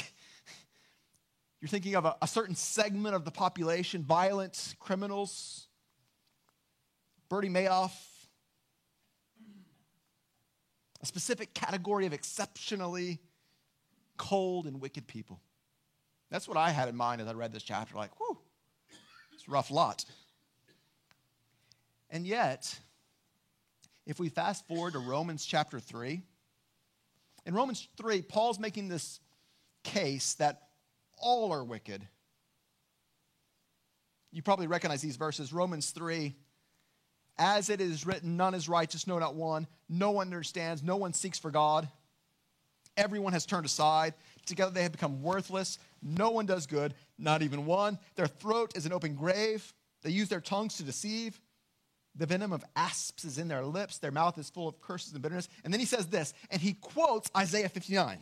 You're 1.62 1.70
thinking 1.70 1.94
of 1.94 2.04
a, 2.04 2.16
a 2.20 2.26
certain 2.26 2.54
segment 2.54 3.14
of 3.14 3.24
the 3.24 3.30
population, 3.30 4.02
violent 4.02 4.74
criminals, 4.80 5.66
Bernie 7.30 7.48
Madoff, 7.48 7.92
a 11.02 11.06
specific 11.06 11.54
category 11.54 12.04
of 12.04 12.12
exceptionally 12.12 13.18
cold 14.20 14.66
and 14.66 14.82
wicked 14.82 15.06
people. 15.06 15.40
That's 16.30 16.46
what 16.46 16.58
I 16.58 16.70
had 16.70 16.90
in 16.90 16.96
mind 16.96 17.22
as 17.22 17.26
I 17.26 17.32
read 17.32 17.52
this 17.52 17.62
chapter. 17.62 17.96
Like, 17.96 18.10
whew, 18.20 18.38
it's 19.32 19.48
a 19.48 19.50
rough 19.50 19.70
lot. 19.70 20.04
And 22.10 22.26
yet, 22.26 22.78
if 24.06 24.20
we 24.20 24.28
fast 24.28 24.68
forward 24.68 24.92
to 24.92 24.98
Romans 24.98 25.46
chapter 25.46 25.80
3, 25.80 26.20
in 27.46 27.54
Romans 27.54 27.88
3, 27.96 28.20
Paul's 28.20 28.58
making 28.58 28.88
this 28.88 29.20
case 29.84 30.34
that 30.34 30.68
all 31.16 31.50
are 31.50 31.64
wicked. 31.64 32.06
You 34.32 34.42
probably 34.42 34.66
recognize 34.66 35.00
these 35.00 35.16
verses. 35.16 35.50
Romans 35.50 35.92
3, 35.92 36.36
as 37.38 37.70
it 37.70 37.80
is 37.80 38.04
written, 38.04 38.36
none 38.36 38.52
is 38.52 38.68
righteous, 38.68 39.06
no, 39.06 39.18
not 39.18 39.34
one. 39.34 39.66
No 39.88 40.10
one 40.10 40.26
understands, 40.26 40.82
no 40.82 40.96
one 40.96 41.14
seeks 41.14 41.38
for 41.38 41.50
God. 41.50 41.88
Everyone 42.96 43.32
has 43.32 43.46
turned 43.46 43.66
aside. 43.66 44.14
Together 44.46 44.70
they 44.70 44.82
have 44.82 44.92
become 44.92 45.22
worthless. 45.22 45.78
No 46.02 46.30
one 46.30 46.46
does 46.46 46.66
good, 46.66 46.94
not 47.18 47.42
even 47.42 47.66
one. 47.66 47.98
Their 48.16 48.26
throat 48.26 48.76
is 48.76 48.86
an 48.86 48.92
open 48.92 49.14
grave. 49.14 49.72
They 50.02 50.10
use 50.10 50.28
their 50.28 50.40
tongues 50.40 50.76
to 50.78 50.82
deceive. 50.82 51.38
The 52.16 52.26
venom 52.26 52.52
of 52.52 52.64
asps 52.74 53.24
is 53.24 53.38
in 53.38 53.48
their 53.48 53.64
lips. 53.64 53.98
Their 53.98 54.10
mouth 54.10 54.36
is 54.38 54.50
full 54.50 54.66
of 54.66 54.80
curses 54.80 55.12
and 55.12 55.22
bitterness. 55.22 55.48
And 55.64 55.72
then 55.72 55.78
he 55.78 55.86
says 55.86 56.06
this, 56.06 56.34
and 56.50 56.60
he 56.60 56.74
quotes 56.74 57.30
Isaiah 57.36 57.68
59. 57.68 58.18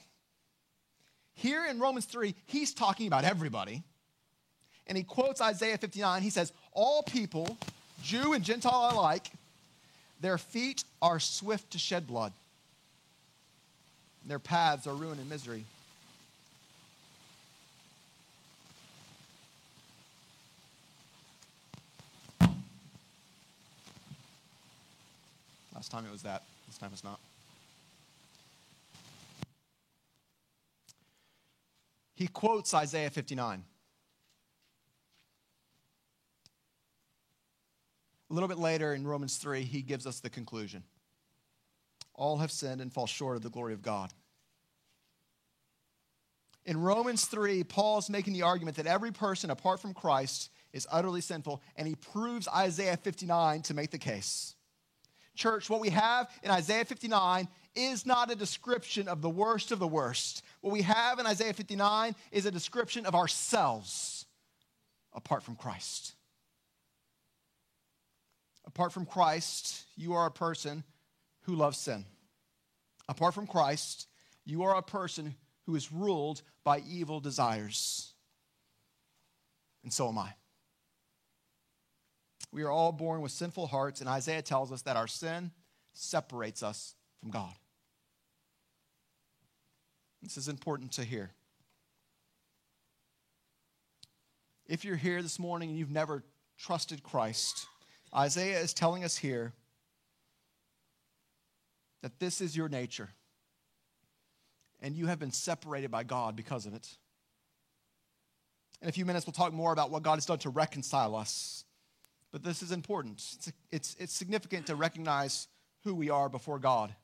Here 1.35 1.67
in 1.67 1.79
Romans 1.79 2.05
3, 2.05 2.35
he's 2.47 2.75
talking 2.75 3.07
about 3.07 3.25
everybody. 3.25 3.83
And 4.87 4.99
he 4.99 5.05
quotes 5.05 5.41
Isaiah 5.41 5.79
59. 5.79 6.23
He 6.23 6.31
says, 6.31 6.53
All 6.73 7.03
people 7.03 7.57
Jew 8.03 8.33
and 8.33 8.45
Gentile 8.45 8.91
alike, 8.93 9.31
their 10.21 10.39
feet 10.39 10.85
are 11.03 11.21
swift 11.21 11.73
to 11.73 11.79
shed 11.79 12.07
blood. 12.07 12.33
Their 14.29 14.39
paths 14.39 14.87
are 14.87 14.95
ruin 14.95 15.19
and 15.19 15.29
misery. 15.31 15.65
Last 25.75 25.91
time 25.91 26.05
it 26.05 26.13
was 26.13 26.23
that. 26.23 26.43
This 26.67 26.77
time 26.77 26.91
it's 26.93 27.03
not. 27.03 27.19
He 32.15 32.27
quotes 32.27 32.75
Isaiah 32.75 33.09
59. 33.09 33.65
A 38.29 38.35
little 38.35 38.49
bit 38.49 38.59
later 38.59 38.93
in 38.93 39.07
Romans 39.07 39.39
3, 39.39 39.63
he 39.63 39.81
gives 39.81 40.07
us 40.07 40.21
the 40.21 40.29
conclusion 40.29 40.83
All 42.19 42.39
have 42.39 42.51
sinned 42.51 42.81
and 42.81 42.93
fall 42.93 43.07
short 43.07 43.37
of 43.37 43.43
the 43.43 43.49
glory 43.49 43.73
of 43.73 43.81
God. 43.81 44.13
In 46.67 46.83
Romans 46.83 47.25
3, 47.27 47.63
Paul's 47.63 48.11
making 48.11 48.33
the 48.33 48.43
argument 48.43 48.77
that 48.77 48.89
every 48.89 49.13
person 49.13 49.51
apart 49.51 49.81
from 49.81 49.95
Christ 49.95 50.51
is 50.73 50.87
utterly 50.91 51.21
sinful, 51.21 51.63
and 51.77 51.87
he 51.87 51.95
proves 51.95 52.49
Isaiah 52.49 52.97
59 52.97 53.63
to 53.63 53.75
make 53.75 53.93
the 53.93 53.99
case. 53.99 54.57
Church, 55.37 55.71
what 55.71 55.81
we 55.81 55.91
have 55.91 56.29
in 56.43 56.51
Isaiah 56.51 56.85
59 56.85 57.47
is 57.77 58.05
not 58.05 58.33
a 58.33 58.35
description 58.35 59.07
of 59.07 59.23
the 59.23 59.31
worst 59.31 59.71
of 59.71 59.79
the 59.79 59.87
worst. 59.87 60.43
What 60.61 60.73
we 60.73 60.83
have 60.83 61.21
in 61.21 61.27
Isaiah 61.27 61.55
59 61.55 62.17
is 62.33 62.47
a 62.47 62.51
description 62.51 63.07
of 63.07 63.15
ourselves 63.15 64.27
apart 65.15 65.45
from 65.45 65.55
Christ. 65.55 66.17
Apart 68.67 68.93
from 68.93 69.07
Christ, 69.07 69.85
you 69.97 70.15
are 70.15 70.27
a 70.27 70.33
person 70.33 70.83
who 71.49 71.55
loves 71.55 71.79
sin. 71.79 72.05
Apart 73.09 73.33
from 73.33 73.47
Christ, 73.47 74.07
you 74.45 74.65
are 74.65 74.77
a 74.77 74.83
person 74.83 75.35
who 75.65 75.77
is 75.77 75.91
ruled 75.91 76.43
by 76.63 76.83
evil 76.87 77.21
desires. 77.21 78.13
And 79.83 79.91
so 79.91 80.09
am 80.09 80.19
I. 80.19 80.35
We 82.53 82.65
are 82.65 82.71
all 82.71 82.93
born 82.93 83.23
with 83.23 83.33
sinful 83.33 83.67
hearts, 83.67 84.01
and 84.01 84.11
Isaiah 84.11 84.43
tells 84.43 84.71
us 84.71 84.83
that 84.83 84.99
our 84.99 85.07
sin 85.07 85.51
separates 85.95 86.63
us 86.63 86.95
from 87.19 87.31
God. 87.31 87.55
This 90.21 90.37
is 90.37 90.49
important 90.49 90.93
to 90.93 91.05
hear. 91.05 91.31
If 94.67 94.85
you're 94.85 94.97
here 94.97 95.23
this 95.23 95.39
morning 95.39 95.71
and 95.71 95.79
you've 95.79 95.91
never 95.91 96.25
trusted 96.59 97.03
Christ, 97.03 97.67
Isaiah 98.15 98.61
is 98.61 98.75
telling 98.75 99.03
us 99.03 99.17
here 99.17 99.55
that 102.03 102.19
this 102.19 102.41
is 102.41 102.57
your 102.57 102.69
nature. 102.69 103.09
And 104.81 104.95
you 104.95 105.07
have 105.07 105.19
been 105.19 105.33
separated 105.33 105.91
by 105.91 106.05
God 106.05 106.37
because 106.37 106.67
of 106.67 106.75
it. 106.75 106.89
In 108.81 108.89
a 108.89 108.93
few 108.93 109.05
minutes, 109.05 109.27
we'll 109.27 109.33
talk 109.33 109.53
more 109.53 109.73
about 109.73 109.91
what 109.91 110.03
God 110.03 110.15
has 110.15 110.27
done 110.27 110.39
to 110.39 110.51
reconcile 110.51 111.17
us. 111.17 111.65
But 112.31 112.45
this 112.45 112.63
is 112.63 112.71
important. 112.71 113.15
It's, 113.15 113.53
it's, 113.73 113.97
it's 113.99 114.13
significant 114.13 114.67
to 114.67 114.77
recognize 114.77 115.49
who 115.85 115.95
we 115.95 116.11
are 116.11 116.29
before 116.29 116.59
God 116.59 116.95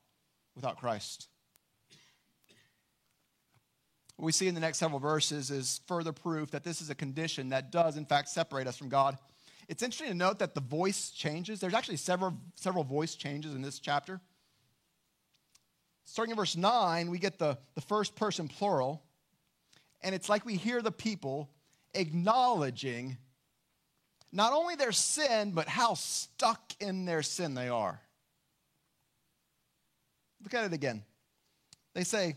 without 0.55 0.77
Christ. 0.77 1.27
What 4.15 4.25
we 4.25 4.31
see 4.31 4.47
in 4.47 4.55
the 4.55 4.61
next 4.61 4.77
several 4.77 4.99
verses 4.99 5.51
is 5.51 5.81
further 5.87 6.13
proof 6.13 6.51
that 6.51 6.63
this 6.63 6.81
is 6.81 6.89
a 6.89 6.95
condition 6.95 7.49
that 7.49 7.71
does, 7.71 7.97
in 7.97 8.05
fact, 8.05 8.29
separate 8.29 8.67
us 8.67 8.77
from 8.77 8.87
God. 8.87 9.17
It's 9.67 9.83
interesting 9.83 10.07
to 10.09 10.13
note 10.13 10.39
that 10.39 10.53
the 10.53 10.61
voice 10.61 11.09
changes. 11.09 11.59
There's 11.59 11.73
actually 11.73 11.97
several, 11.97 12.37
several 12.53 12.85
voice 12.85 13.15
changes 13.15 13.53
in 13.53 13.61
this 13.61 13.79
chapter. 13.79 14.21
Starting 16.05 16.31
in 16.31 16.37
verse 16.37 16.55
9, 16.55 17.09
we 17.09 17.17
get 17.17 17.39
the, 17.39 17.57
the 17.73 17.81
first 17.81 18.15
person 18.15 18.47
plural, 18.47 19.03
and 20.01 20.13
it's 20.13 20.29
like 20.29 20.45
we 20.45 20.55
hear 20.55 20.81
the 20.81 20.91
people 20.91 21.49
acknowledging 21.95 23.17
not 24.31 24.53
only 24.53 24.75
their 24.75 24.91
sin, 24.91 25.51
but 25.51 25.67
how 25.67 25.95
stuck 25.95 26.73
in 26.79 27.05
their 27.05 27.23
sin 27.23 27.55
they 27.55 27.69
are. 27.69 27.99
Look 30.43 30.53
at 30.53 30.65
it 30.65 30.73
again. 30.73 31.03
They 31.93 32.03
say, 32.03 32.35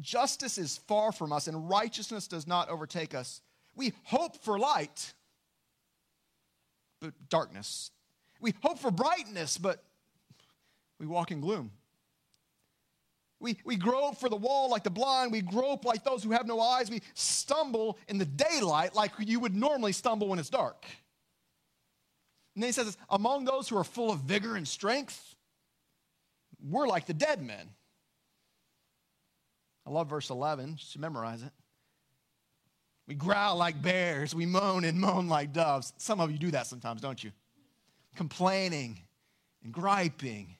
Justice 0.00 0.58
is 0.58 0.76
far 0.76 1.12
from 1.12 1.32
us, 1.32 1.46
and 1.46 1.68
righteousness 1.68 2.26
does 2.26 2.46
not 2.46 2.68
overtake 2.68 3.14
us. 3.14 3.40
We 3.76 3.92
hope 4.02 4.42
for 4.42 4.58
light, 4.58 5.14
but 7.00 7.12
darkness. 7.28 7.90
We 8.40 8.54
hope 8.60 8.80
for 8.80 8.90
brightness, 8.90 9.56
but 9.56 9.82
we 10.98 11.06
walk 11.06 11.30
in 11.30 11.40
gloom. 11.40 11.70
We, 13.44 13.58
we 13.62 13.76
grope 13.76 14.16
for 14.16 14.30
the 14.30 14.36
wall 14.36 14.70
like 14.70 14.84
the 14.84 14.90
blind. 14.90 15.30
We 15.30 15.42
grope 15.42 15.84
like 15.84 16.02
those 16.02 16.24
who 16.24 16.30
have 16.30 16.46
no 16.46 16.62
eyes. 16.62 16.90
We 16.90 17.02
stumble 17.12 17.98
in 18.08 18.16
the 18.16 18.24
daylight 18.24 18.94
like 18.94 19.12
you 19.18 19.38
would 19.38 19.54
normally 19.54 19.92
stumble 19.92 20.28
when 20.28 20.38
it's 20.38 20.48
dark. 20.48 20.86
And 22.54 22.62
then 22.62 22.68
he 22.68 22.72
says, 22.72 22.96
Among 23.10 23.44
those 23.44 23.68
who 23.68 23.76
are 23.76 23.84
full 23.84 24.10
of 24.10 24.20
vigor 24.20 24.56
and 24.56 24.66
strength, 24.66 25.36
we're 26.66 26.88
like 26.88 27.04
the 27.04 27.12
dead 27.12 27.42
men. 27.42 27.68
I 29.86 29.90
love 29.90 30.08
verse 30.08 30.30
11. 30.30 30.70
You 30.70 30.76
should 30.78 31.02
memorize 31.02 31.42
it. 31.42 31.52
We 33.06 33.14
growl 33.14 33.56
like 33.56 33.82
bears. 33.82 34.34
We 34.34 34.46
moan 34.46 34.86
and 34.86 34.98
moan 34.98 35.28
like 35.28 35.52
doves. 35.52 35.92
Some 35.98 36.18
of 36.18 36.30
you 36.32 36.38
do 36.38 36.50
that 36.52 36.66
sometimes, 36.66 37.02
don't 37.02 37.22
you? 37.22 37.30
Complaining 38.16 39.00
and 39.62 39.70
griping, 39.70 40.56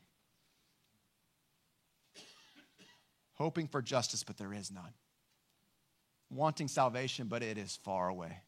hoping 3.35 3.69
for 3.69 3.83
justice, 3.83 4.23
but 4.23 4.37
there 4.37 4.53
is 4.53 4.71
none. 4.71 4.93
Wanting 6.31 6.69
salvation, 6.69 7.27
but 7.29 7.43
it 7.43 7.59
is 7.59 7.79
far 7.85 8.09
away. 8.09 8.39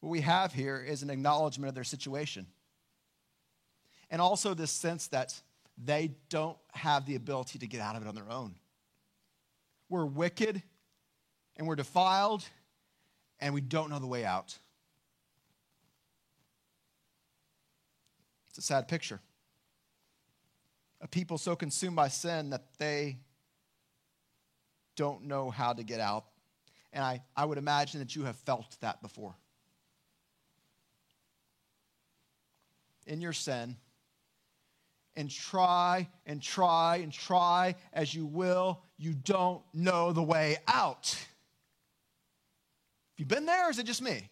What 0.00 0.10
we 0.10 0.22
have 0.22 0.52
here 0.52 0.82
is 0.82 1.02
an 1.02 1.10
acknowledgement 1.10 1.68
of 1.68 1.74
their 1.74 1.84
situation. 1.84 2.46
And 4.10 4.20
also 4.20 4.54
this 4.54 4.70
sense 4.70 5.08
that 5.08 5.38
they 5.82 6.12
don't 6.28 6.56
have 6.72 7.06
the 7.06 7.14
ability 7.14 7.58
to 7.58 7.66
get 7.66 7.80
out 7.80 7.96
of 7.96 8.02
it 8.02 8.08
on 8.08 8.14
their 8.14 8.30
own. 8.30 8.54
We're 9.88 10.06
wicked 10.06 10.62
and 11.56 11.66
we're 11.66 11.76
defiled 11.76 12.44
and 13.40 13.54
we 13.54 13.60
don't 13.60 13.90
know 13.90 13.98
the 13.98 14.06
way 14.06 14.24
out. 14.24 14.58
It's 18.50 18.58
a 18.58 18.62
sad 18.62 18.88
picture. 18.88 19.20
A 21.00 21.08
people 21.08 21.38
so 21.38 21.56
consumed 21.56 21.96
by 21.96 22.08
sin 22.08 22.50
that 22.50 22.64
they 22.78 23.18
don't 24.96 25.24
know 25.24 25.50
how 25.50 25.72
to 25.72 25.82
get 25.82 26.00
out. 26.00 26.26
And 26.92 27.02
I, 27.02 27.22
I 27.36 27.44
would 27.44 27.58
imagine 27.58 28.00
that 28.00 28.14
you 28.16 28.24
have 28.24 28.36
felt 28.36 28.76
that 28.80 29.00
before. 29.00 29.34
In 33.06 33.20
your 33.20 33.32
sin, 33.32 33.76
and 35.16 35.30
try 35.30 36.08
and 36.26 36.42
try 36.42 36.96
and 36.96 37.12
try 37.12 37.74
as 37.92 38.14
you 38.14 38.26
will, 38.26 38.82
you 38.96 39.12
don't 39.12 39.62
know 39.74 40.12
the 40.12 40.22
way 40.22 40.56
out. 40.68 41.16
Have 43.12 43.18
you 43.18 43.24
been 43.26 43.46
there, 43.46 43.66
or 43.66 43.70
is 43.70 43.78
it 43.78 43.86
just 43.86 44.02
me? 44.02 44.28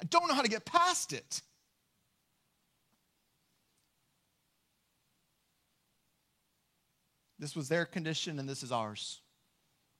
I 0.00 0.04
don't 0.04 0.28
know 0.28 0.34
how 0.34 0.42
to 0.42 0.48
get 0.48 0.64
past 0.64 1.12
it. 1.12 1.42
This 7.42 7.56
was 7.56 7.68
their 7.68 7.84
condition, 7.84 8.38
and 8.38 8.48
this 8.48 8.62
is 8.62 8.70
ours. 8.70 9.20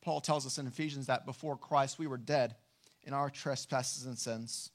Paul 0.01 0.21
tells 0.21 0.47
us 0.47 0.59
in 0.59 0.69
Ephesians 0.69 1.07
that 1.07 1.27
before 1.27 1.57
Christ 1.57 1.99
we 1.99 2.07
were 2.07 2.17
dead 2.17 2.55
in 3.03 3.13
our 3.13 3.31
trespasses 3.31 4.07
and 4.07 4.17
sins. 4.17 4.71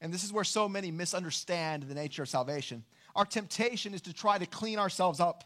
And 0.00 0.14
this 0.14 0.22
is 0.22 0.32
where 0.32 0.44
so 0.44 0.68
many 0.68 0.92
misunderstand 0.92 1.82
the 1.82 1.94
nature 1.96 2.22
of 2.22 2.28
salvation. 2.28 2.84
Our 3.16 3.24
temptation 3.24 3.92
is 3.92 4.02
to 4.02 4.12
try 4.12 4.38
to 4.38 4.46
clean 4.46 4.78
ourselves 4.78 5.18
up, 5.18 5.42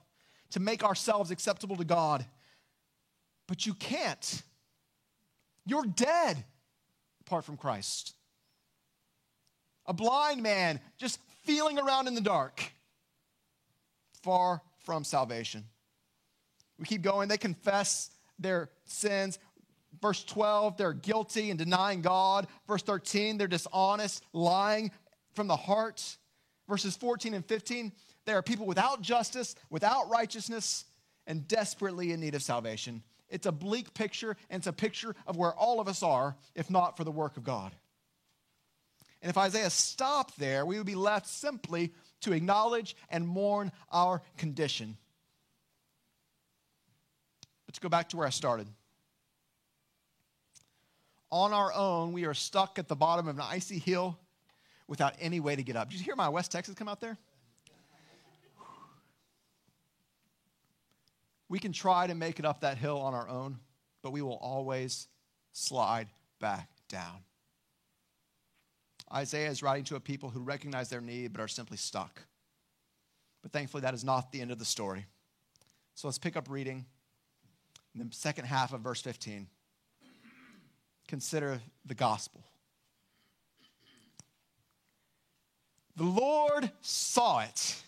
to 0.50 0.60
make 0.60 0.84
ourselves 0.84 1.30
acceptable 1.30 1.76
to 1.76 1.84
God. 1.84 2.26
But 3.46 3.64
you 3.64 3.72
can't. 3.72 4.42
You're 5.64 5.86
dead 5.86 6.44
apart 7.22 7.46
from 7.46 7.56
Christ. 7.56 8.12
A 9.86 9.94
blind 9.94 10.42
man 10.42 10.78
just 10.98 11.20
feeling 11.44 11.78
around 11.78 12.06
in 12.06 12.14
the 12.14 12.20
dark, 12.20 12.70
far 14.22 14.60
from 14.84 15.04
salvation. 15.04 15.64
We 16.78 16.86
keep 16.86 17.02
going. 17.02 17.28
They 17.28 17.38
confess 17.38 18.10
their 18.38 18.70
sins. 18.84 19.38
Verse 20.00 20.22
12, 20.24 20.76
they're 20.76 20.92
guilty 20.92 21.50
and 21.50 21.58
denying 21.58 22.02
God. 22.02 22.46
Verse 22.66 22.82
13, 22.82 23.38
they're 23.38 23.48
dishonest, 23.48 24.22
lying 24.32 24.90
from 25.34 25.48
the 25.48 25.56
heart. 25.56 26.16
Verses 26.68 26.96
14 26.96 27.34
and 27.34 27.44
15, 27.44 27.92
they 28.26 28.32
are 28.32 28.42
people 28.42 28.66
without 28.66 29.00
justice, 29.00 29.56
without 29.70 30.08
righteousness, 30.10 30.84
and 31.26 31.48
desperately 31.48 32.12
in 32.12 32.20
need 32.20 32.34
of 32.34 32.42
salvation. 32.42 33.02
It's 33.28 33.46
a 33.46 33.52
bleak 33.52 33.92
picture, 33.94 34.36
and 34.50 34.60
it's 34.60 34.66
a 34.66 34.72
picture 34.72 35.14
of 35.26 35.36
where 35.36 35.52
all 35.52 35.80
of 35.80 35.88
us 35.88 36.02
are, 36.02 36.36
if 36.54 36.70
not 36.70 36.96
for 36.96 37.04
the 37.04 37.10
work 37.10 37.36
of 37.36 37.44
God. 37.44 37.72
And 39.20 39.30
if 39.30 39.38
Isaiah 39.38 39.70
stopped 39.70 40.38
there, 40.38 40.64
we 40.64 40.76
would 40.76 40.86
be 40.86 40.94
left 40.94 41.26
simply 41.26 41.92
to 42.20 42.32
acknowledge 42.32 42.96
and 43.10 43.26
mourn 43.26 43.72
our 43.90 44.22
condition. 44.36 44.96
Let's 47.68 47.78
go 47.78 47.88
back 47.88 48.08
to 48.08 48.16
where 48.16 48.26
I 48.26 48.30
started. 48.30 48.66
On 51.30 51.52
our 51.52 51.72
own, 51.74 52.12
we 52.12 52.24
are 52.24 52.32
stuck 52.32 52.78
at 52.78 52.88
the 52.88 52.96
bottom 52.96 53.28
of 53.28 53.36
an 53.36 53.44
icy 53.46 53.78
hill 53.78 54.18
without 54.86 55.14
any 55.20 55.38
way 55.38 55.54
to 55.54 55.62
get 55.62 55.76
up. 55.76 55.90
Did 55.90 55.98
you 55.98 56.04
hear 56.04 56.16
my 56.16 56.30
West 56.30 56.50
Texas 56.50 56.74
come 56.74 56.88
out 56.88 57.00
there? 57.00 57.18
We 61.50 61.58
can 61.58 61.72
try 61.72 62.06
to 62.06 62.14
make 62.14 62.38
it 62.38 62.44
up 62.44 62.60
that 62.60 62.78
hill 62.78 62.98
on 62.98 63.14
our 63.14 63.28
own, 63.28 63.58
but 64.02 64.12
we 64.12 64.22
will 64.22 64.36
always 64.36 65.08
slide 65.52 66.08
back 66.40 66.70
down. 66.88 67.22
Isaiah 69.12 69.50
is 69.50 69.62
writing 69.62 69.84
to 69.84 69.96
a 69.96 70.00
people 70.00 70.30
who 70.30 70.40
recognize 70.40 70.88
their 70.88 71.00
need 71.00 71.32
but 71.32 71.40
are 71.40 71.48
simply 71.48 71.76
stuck. 71.76 72.20
But 73.42 73.52
thankfully, 73.52 73.82
that 73.82 73.94
is 73.94 74.04
not 74.04 74.32
the 74.32 74.40
end 74.40 74.50
of 74.50 74.58
the 74.58 74.64
story. 74.64 75.06
So 75.94 76.08
let's 76.08 76.18
pick 76.18 76.36
up 76.36 76.50
reading 76.50 76.86
in 78.00 78.08
the 78.08 78.14
second 78.14 78.44
half 78.44 78.72
of 78.72 78.80
verse 78.80 79.00
15. 79.00 79.46
Consider 81.06 81.60
the 81.84 81.94
gospel. 81.94 82.42
The 85.96 86.04
Lord 86.04 86.70
saw 86.80 87.40
it, 87.40 87.82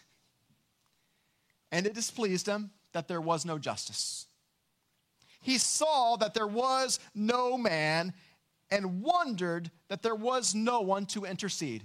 and 1.71 1.87
it 1.87 1.95
displeased 1.95 2.47
him 2.47 2.71
that 2.93 3.07
there 3.07 3.21
was 3.21 3.45
no 3.45 3.57
justice. 3.57 4.27
He 5.41 5.59
saw 5.59 6.17
that 6.17 6.35
there 6.35 6.47
was 6.47 6.99
no 7.15 7.57
man 7.57 8.13
and 8.71 9.03
wondered 9.03 9.71
that 9.89 10.03
there 10.03 10.15
was 10.15 10.55
no 10.55 10.81
one 10.81 11.07
to 11.07 11.25
intercede. 11.25 11.85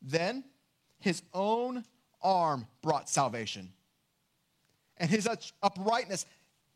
Then 0.00 0.44
his 0.98 1.22
own 1.32 1.84
arm 2.20 2.66
brought 2.82 3.08
salvation, 3.08 3.72
and 5.02 5.10
his 5.10 5.28
uprightness, 5.62 6.24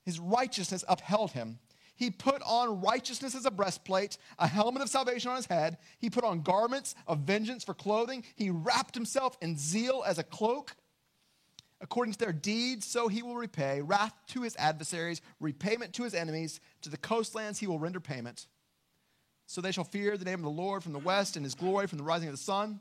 his 0.05 0.19
righteousness 0.19 0.85
upheld 0.89 1.31
him. 1.31 1.61
He 1.95 2.11
put 2.11 2.43
on 2.43 2.83
righteousness 2.83 3.37
as 3.37 3.47
a 3.47 3.51
breastplate, 3.51 4.19
a 4.39 4.49
helmet 4.49 4.83
of 4.83 4.91
salvation 4.91 5.31
on 5.31 5.37
his 5.37 5.47
head. 5.47 5.79
He 5.99 6.11
put 6.11 6.25
on 6.25 6.43
garments 6.43 6.97
of 7.07 7.21
vengeance 7.21 7.63
for 7.63 7.73
clothing. 7.73 8.25
He 8.35 8.51
wrapped 8.51 8.97
himself 8.97 9.39
in 9.41 9.57
zeal 9.57 10.03
as 10.05 10.19
a 10.19 10.25
cloak. 10.25 10.75
According 11.81 12.15
to 12.15 12.19
their 12.19 12.33
deeds, 12.33 12.85
so 12.85 13.07
he 13.07 13.23
will 13.23 13.37
repay 13.37 13.81
wrath 13.81 14.15
to 14.29 14.43
his 14.43 14.57
adversaries, 14.57 15.23
repayment 15.41 15.93
to 15.95 16.03
his 16.03 16.15
enemies. 16.15 16.61
To 16.83 16.91
the 16.91 16.97
coastlands 16.97 17.61
he 17.61 17.67
will 17.67 17.79
render 17.79 18.01
payment. 18.01 18.49
So 19.47 19.61
they 19.61 19.73
shall 19.73 19.85
fear 19.85 20.17
the 20.17 20.25
name 20.25 20.41
of 20.41 20.43
the 20.43 20.51
Lord 20.51 20.83
from 20.83 20.93
the 20.93 20.99
west 20.99 21.37
and 21.37 21.45
his 21.45 21.55
glory 21.55 21.87
from 21.87 21.99
the 21.99 22.05
rising 22.05 22.29
of 22.29 22.35
the 22.35 22.43
sun. 22.43 22.81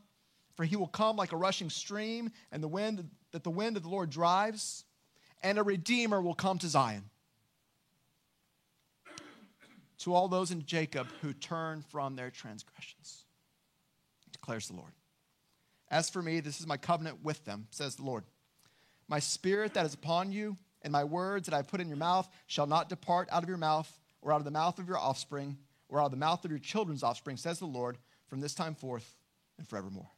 For 0.56 0.64
he 0.64 0.74
will 0.74 0.88
come 0.88 1.16
like 1.16 1.32
a 1.32 1.36
rushing 1.36 1.70
stream, 1.70 2.30
and 2.50 2.62
the 2.62 2.68
wind 2.68 3.08
that 3.30 3.44
the 3.44 3.50
wind 3.50 3.76
of 3.76 3.84
the 3.84 3.90
Lord 3.90 4.10
drives, 4.10 4.85
and 5.42 5.58
a 5.58 5.62
redeemer 5.62 6.20
will 6.20 6.34
come 6.34 6.58
to 6.58 6.68
Zion. 6.68 7.04
To 10.00 10.14
all 10.14 10.28
those 10.28 10.50
in 10.50 10.64
Jacob 10.66 11.08
who 11.22 11.32
turn 11.32 11.82
from 11.90 12.16
their 12.16 12.30
transgressions, 12.30 13.24
declares 14.32 14.68
the 14.68 14.76
Lord. 14.76 14.92
As 15.90 16.10
for 16.10 16.22
me, 16.22 16.40
this 16.40 16.60
is 16.60 16.66
my 16.66 16.76
covenant 16.76 17.24
with 17.24 17.44
them, 17.44 17.66
says 17.70 17.96
the 17.96 18.02
Lord. 18.02 18.24
My 19.08 19.18
spirit 19.18 19.74
that 19.74 19.86
is 19.86 19.94
upon 19.94 20.32
you, 20.32 20.56
and 20.82 20.92
my 20.92 21.04
words 21.04 21.46
that 21.46 21.54
I 21.54 21.62
put 21.62 21.80
in 21.80 21.88
your 21.88 21.96
mouth 21.96 22.28
shall 22.46 22.66
not 22.66 22.88
depart 22.88 23.28
out 23.30 23.42
of 23.42 23.48
your 23.48 23.58
mouth, 23.58 23.90
or 24.20 24.32
out 24.32 24.40
of 24.40 24.44
the 24.44 24.50
mouth 24.50 24.78
of 24.78 24.88
your 24.88 24.98
offspring, 24.98 25.56
or 25.88 26.00
out 26.00 26.06
of 26.06 26.10
the 26.10 26.16
mouth 26.16 26.44
of 26.44 26.50
your 26.50 26.60
children's 26.60 27.02
offspring, 27.02 27.36
says 27.36 27.58
the 27.58 27.66
Lord, 27.66 27.98
from 28.26 28.40
this 28.40 28.54
time 28.54 28.74
forth 28.74 29.16
and 29.58 29.66
forevermore. 29.66 30.10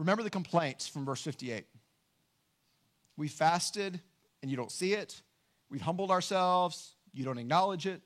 Remember 0.00 0.22
the 0.22 0.30
complaints 0.30 0.88
from 0.88 1.04
verse 1.04 1.20
58. 1.20 1.66
We 3.18 3.28
fasted 3.28 4.00
and 4.40 4.50
you 4.50 4.56
don't 4.56 4.72
see 4.72 4.94
it. 4.94 5.20
We've 5.68 5.82
humbled 5.82 6.10
ourselves, 6.10 6.94
you 7.12 7.22
don't 7.22 7.36
acknowledge 7.36 7.86
it. 7.86 8.00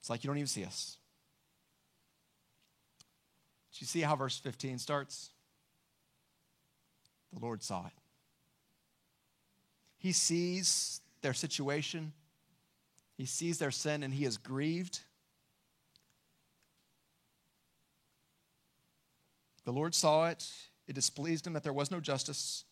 It's 0.00 0.08
like 0.08 0.24
you 0.24 0.28
don't 0.28 0.38
even 0.38 0.46
see 0.46 0.64
us. 0.64 0.96
Do 3.74 3.78
you 3.80 3.86
see 3.86 4.00
how 4.00 4.16
verse 4.16 4.38
15 4.38 4.78
starts? 4.78 5.28
The 7.34 7.40
Lord 7.40 7.62
saw 7.62 7.84
it. 7.86 7.92
He 9.98 10.12
sees 10.12 11.02
their 11.20 11.34
situation, 11.34 12.14
he 13.18 13.26
sees 13.26 13.58
their 13.58 13.70
sin, 13.70 14.02
and 14.02 14.14
he 14.14 14.24
is 14.24 14.38
grieved. 14.38 15.00
The 19.64 19.72
Lord 19.72 19.94
saw 19.94 20.26
it. 20.26 20.46
It 20.86 20.94
displeased 20.94 21.46
him 21.46 21.54
that 21.54 21.62
there 21.62 21.72
was 21.72 21.90
no 21.90 22.00
justice. 22.00 22.64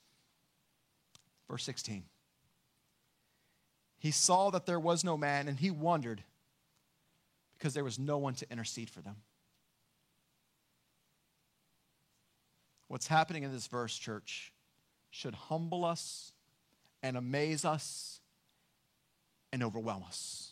Verse 1.49 1.65
16. 1.65 2.05
He 3.99 4.11
saw 4.11 4.51
that 4.51 4.67
there 4.67 4.81
was 4.81 5.05
no 5.05 5.17
man, 5.17 5.49
and 5.49 5.59
he 5.59 5.71
wondered 5.71 6.23
because 7.57 7.75
there 7.75 7.85
was 7.85 7.99
no 7.99 8.19
one 8.19 8.35
to 8.35 8.51
intercede 8.51 8.91
for 8.91 9.01
them. 9.01 9.17
What's 12.89 13.07
happening 13.07 13.45
in 13.45 13.53
this 13.53 13.69
verse, 13.69 13.97
church, 13.97 14.53
should 15.11 15.35
humble 15.35 15.85
us 15.85 16.33
and 17.03 17.17
amaze 17.17 17.65
us 17.65 18.21
and 19.53 19.63
overwhelm 19.63 20.03
us. 20.07 20.52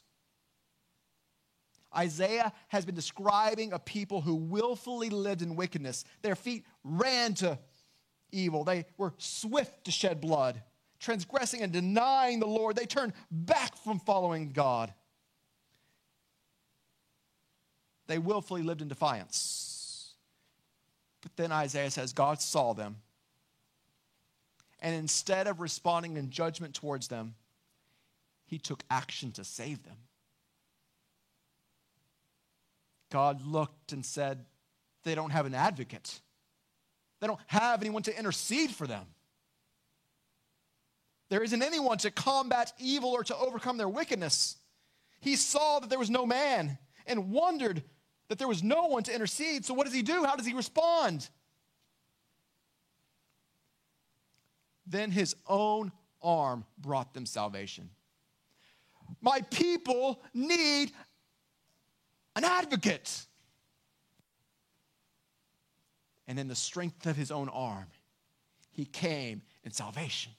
Isaiah 1.96 2.52
has 2.68 2.84
been 2.84 2.94
describing 2.94 3.72
a 3.72 3.78
people 3.78 4.20
who 4.20 4.34
willfully 4.34 5.10
lived 5.10 5.42
in 5.42 5.56
wickedness. 5.56 6.04
Their 6.22 6.36
feet 6.36 6.64
ran 6.84 7.34
to 7.34 7.58
evil, 8.32 8.64
they 8.64 8.86
were 8.96 9.14
swift 9.18 9.84
to 9.84 9.90
shed 9.90 10.20
blood. 10.20 10.62
Transgressing 11.00 11.62
and 11.62 11.72
denying 11.72 12.40
the 12.40 12.46
Lord, 12.46 12.76
they 12.76 12.84
turned 12.84 13.14
back 13.30 13.74
from 13.76 13.98
following 13.98 14.52
God. 14.52 14.92
They 18.06 18.18
willfully 18.18 18.62
lived 18.62 18.82
in 18.82 18.88
defiance. 18.88 20.14
But 21.22 21.36
then 21.36 21.52
Isaiah 21.52 21.90
says, 21.90 22.12
God 22.12 22.40
saw 22.40 22.74
them. 22.74 22.96
And 24.80 24.94
instead 24.94 25.46
of 25.46 25.60
responding 25.60 26.16
in 26.16 26.30
judgment 26.30 26.74
towards 26.74 27.08
them, 27.08 27.34
he 28.46 28.58
took 28.58 28.82
action 28.90 29.32
to 29.32 29.44
save 29.44 29.82
them. 29.84 29.96
God 33.10 33.44
looked 33.44 33.92
and 33.92 34.04
said, 34.04 34.44
They 35.04 35.14
don't 35.14 35.30
have 35.30 35.46
an 35.46 35.54
advocate. 35.54 36.20
They 37.20 37.26
don't 37.26 37.40
have 37.48 37.82
anyone 37.82 38.02
to 38.04 38.16
intercede 38.16 38.70
for 38.70 38.86
them. 38.86 39.04
There 41.28 41.42
isn't 41.42 41.62
anyone 41.62 41.98
to 41.98 42.10
combat 42.10 42.72
evil 42.78 43.10
or 43.10 43.22
to 43.24 43.36
overcome 43.36 43.76
their 43.76 43.88
wickedness. 43.88 44.56
He 45.20 45.36
saw 45.36 45.78
that 45.78 45.90
there 45.90 45.98
was 45.98 46.10
no 46.10 46.26
man 46.26 46.78
and 47.06 47.30
wondered 47.30 47.82
that 48.28 48.38
there 48.38 48.48
was 48.48 48.62
no 48.62 48.86
one 48.86 49.02
to 49.04 49.14
intercede. 49.14 49.64
So, 49.64 49.74
what 49.74 49.84
does 49.84 49.94
he 49.94 50.02
do? 50.02 50.24
How 50.24 50.36
does 50.36 50.46
he 50.46 50.54
respond? 50.54 51.28
Then 54.86 55.10
his 55.10 55.36
own 55.46 55.92
arm 56.22 56.64
brought 56.78 57.14
them 57.14 57.26
salvation. 57.26 57.90
My 59.20 59.40
people 59.42 60.22
need 60.34 60.92
an 62.36 62.44
advocate. 62.44 63.26
And 66.26 66.38
in 66.38 66.48
the 66.48 66.54
strength 66.54 67.06
of 67.06 67.16
his 67.16 67.30
own 67.30 67.48
arm, 67.48 67.86
he 68.70 68.84
came 68.84 69.42
in 69.64 69.72
salvation. 69.72 70.32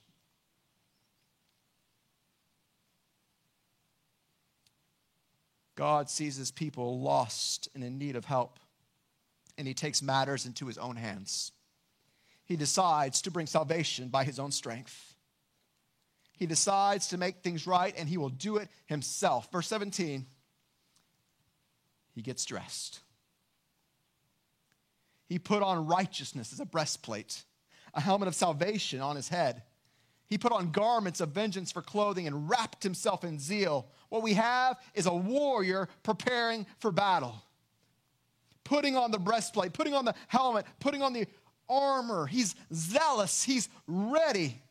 God 5.76 6.10
sees 6.10 6.36
his 6.36 6.52
people 6.52 7.00
lost 7.02 7.68
and 7.74 7.84
in 7.84 7.98
need 7.98 8.16
of 8.16 8.24
help, 8.24 8.60
and 9.58 9.68
he 9.68 9.74
takes 9.74 10.02
matters 10.02 10.46
into 10.46 10.68
his 10.68 10.78
own 10.78 10.96
hands. 10.96 11.52
He 12.46 12.56
decides 12.56 13.22
to 13.24 13.32
bring 13.32 13.48
salvation 13.48 14.10
by 14.10 14.24
his 14.24 14.38
own 14.40 14.52
strength. 14.52 15.16
He 16.38 16.46
decides 16.46 17.08
to 17.10 17.18
make 17.18 17.38
things 17.38 17.68
right, 17.68 17.94
and 17.98 18.08
he 18.08 18.18
will 18.18 18.30
do 18.30 18.58
it 18.58 18.70
himself. 18.86 19.52
Verse 19.52 19.68
17, 19.68 20.26
he 22.14 22.22
gets 22.22 22.46
dressed. 22.46 23.00
He 25.28 25.40
put 25.40 25.64
on 25.64 25.88
righteousness 25.88 26.52
as 26.52 26.60
a 26.60 26.66
breastplate, 26.66 27.44
a 27.94 28.02
helmet 28.02 28.28
of 28.28 28.36
salvation 28.36 29.00
on 29.00 29.16
his 29.16 29.30
head 29.30 29.64
he 30.32 30.38
put 30.38 30.54
on 30.54 30.72
garments 30.72 31.20
of 31.20 31.32
vengeance 31.32 31.74
for 31.74 31.82
clothing 31.82 32.26
and 32.26 32.50
wrapped 32.50 32.84
himself 32.84 33.26
in 33.26 33.38
zeal. 33.38 33.90
What 34.08 34.24
we 34.24 34.34
have 34.36 34.80
is 34.94 35.06
a 35.06 35.14
warrior 35.14 35.90
preparing 36.04 36.66
for 36.80 36.90
battle, 36.90 37.36
putting 38.64 38.96
on 38.96 39.12
the 39.12 39.20
breastplate, 39.20 39.74
putting 39.74 39.94
on 39.94 40.06
the 40.06 40.16
helmet, 40.30 40.66
putting 40.80 41.02
on 41.04 41.12
the 41.12 41.28
armor. 41.68 42.28
He's 42.28 42.56
zealous, 42.74 43.44
he's 43.44 43.68
ready. 43.88 44.62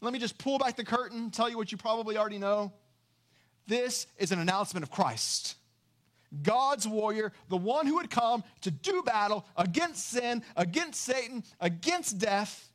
Let 0.00 0.12
me 0.12 0.20
just 0.20 0.38
pull 0.38 0.60
back 0.60 0.76
the 0.76 0.84
curtain, 0.84 1.32
tell 1.32 1.50
you 1.50 1.56
what 1.56 1.72
you 1.72 1.78
probably 1.78 2.16
already 2.16 2.38
know. 2.38 2.72
This 3.66 4.06
is 4.18 4.30
an 4.30 4.38
announcement 4.38 4.84
of 4.84 4.92
Christ. 4.92 5.56
God's 6.40 6.88
warrior, 6.88 7.32
the 7.48 7.56
one 7.56 7.86
who 7.86 7.96
would 7.96 8.10
come 8.10 8.42
to 8.62 8.70
do 8.70 9.02
battle 9.02 9.44
against 9.56 10.08
sin, 10.08 10.42
against 10.56 11.02
Satan, 11.02 11.44
against 11.60 12.18
death. 12.18 12.70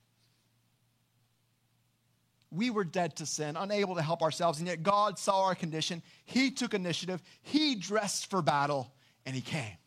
We 2.52 2.70
were 2.70 2.84
dead 2.84 3.16
to 3.18 3.26
sin, 3.26 3.58
unable 3.58 3.96
to 3.96 4.02
help 4.02 4.22
ourselves, 4.22 4.60
and 4.60 4.68
yet 4.68 4.84
God 4.84 5.18
saw 5.18 5.46
our 5.46 5.56
condition. 5.56 6.04
He 6.26 6.52
took 6.52 6.74
initiative, 6.74 7.22
He 7.42 7.76
dressed 7.76 8.30
for 8.30 8.42
battle, 8.42 8.94
and 9.26 9.36
He 9.36 9.42
came. 9.42 9.78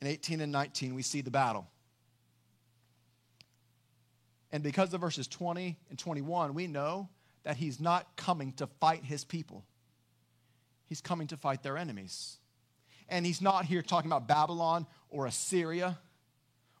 In 0.00 0.06
18 0.06 0.40
and 0.40 0.52
19, 0.52 0.94
we 0.94 1.02
see 1.02 1.20
the 1.20 1.30
battle. 1.30 1.66
And 4.52 4.62
because 4.62 4.92
of 4.94 5.00
verses 5.00 5.28
20 5.28 5.78
and 5.90 5.98
21, 5.98 6.54
we 6.54 6.66
know 6.66 7.08
that 7.42 7.56
He's 7.56 7.80
not 7.80 8.16
coming 8.16 8.52
to 8.54 8.66
fight 8.66 9.04
His 9.04 9.24
people. 9.24 9.64
He's 10.90 11.00
coming 11.00 11.28
to 11.28 11.36
fight 11.36 11.62
their 11.62 11.78
enemies. 11.78 12.36
And 13.08 13.24
he's 13.24 13.40
not 13.40 13.64
here 13.64 13.80
talking 13.80 14.10
about 14.10 14.26
Babylon 14.26 14.88
or 15.08 15.26
Assyria 15.26 15.96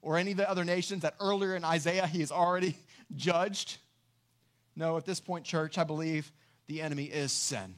or 0.02 0.18
any 0.18 0.32
of 0.32 0.36
the 0.36 0.50
other 0.50 0.64
nations 0.64 1.02
that 1.02 1.14
earlier 1.20 1.54
in 1.54 1.64
Isaiah 1.64 2.08
he 2.08 2.18
has 2.18 2.32
already 2.32 2.76
judged. 3.14 3.78
No, 4.74 4.96
at 4.96 5.06
this 5.06 5.20
point, 5.20 5.44
church, 5.44 5.78
I 5.78 5.84
believe 5.84 6.32
the 6.66 6.82
enemy 6.82 7.04
is 7.04 7.30
sin. 7.30 7.76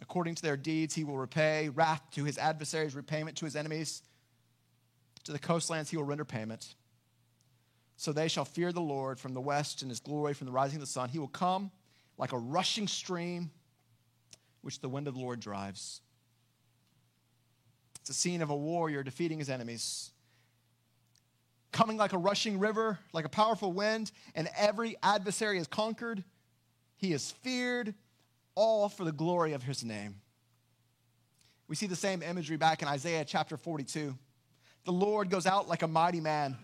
According 0.00 0.36
to 0.36 0.42
their 0.42 0.56
deeds, 0.56 0.94
he 0.94 1.04
will 1.04 1.18
repay 1.18 1.68
wrath 1.68 2.00
to 2.12 2.24
his 2.24 2.38
adversaries, 2.38 2.94
repayment 2.94 3.36
to 3.38 3.44
his 3.44 3.54
enemies. 3.54 4.02
To 5.24 5.32
the 5.32 5.38
coastlands, 5.38 5.90
he 5.90 5.98
will 5.98 6.04
render 6.04 6.24
payment. 6.24 6.74
So 7.96 8.12
they 8.14 8.28
shall 8.28 8.46
fear 8.46 8.72
the 8.72 8.80
Lord 8.80 9.20
from 9.20 9.34
the 9.34 9.42
west 9.42 9.82
and 9.82 9.90
his 9.90 10.00
glory 10.00 10.32
from 10.32 10.46
the 10.46 10.52
rising 10.52 10.76
of 10.76 10.80
the 10.80 10.86
sun. 10.86 11.10
He 11.10 11.18
will 11.18 11.28
come 11.28 11.70
like 12.16 12.32
a 12.32 12.38
rushing 12.38 12.88
stream 12.88 13.50
which 14.62 14.80
the 14.80 14.88
wind 14.88 15.08
of 15.08 15.14
the 15.14 15.20
Lord 15.20 15.40
drives. 15.40 16.00
It's 18.00 18.10
a 18.10 18.14
scene 18.14 18.42
of 18.42 18.50
a 18.50 18.56
warrior 18.56 19.02
defeating 19.02 19.38
his 19.38 19.50
enemies. 19.50 20.10
Coming 21.72 21.96
like 21.96 22.14
a 22.14 22.18
rushing 22.18 22.58
river, 22.58 22.98
like 23.12 23.26
a 23.26 23.28
powerful 23.28 23.72
wind, 23.72 24.10
and 24.34 24.48
every 24.56 24.96
adversary 25.02 25.58
is 25.58 25.66
conquered. 25.66 26.24
He 26.96 27.12
is 27.12 27.30
feared, 27.30 27.94
all 28.54 28.88
for 28.88 29.04
the 29.04 29.12
glory 29.12 29.52
of 29.52 29.62
his 29.62 29.84
name. 29.84 30.16
We 31.68 31.76
see 31.76 31.86
the 31.86 31.96
same 31.96 32.22
imagery 32.22 32.56
back 32.56 32.80
in 32.80 32.88
Isaiah 32.88 33.24
chapter 33.26 33.58
42. 33.58 34.16
The 34.84 34.92
Lord 34.92 35.28
goes 35.28 35.46
out 35.46 35.68
like 35.68 35.82
a 35.82 35.86
mighty 35.86 36.20
man, 36.20 36.56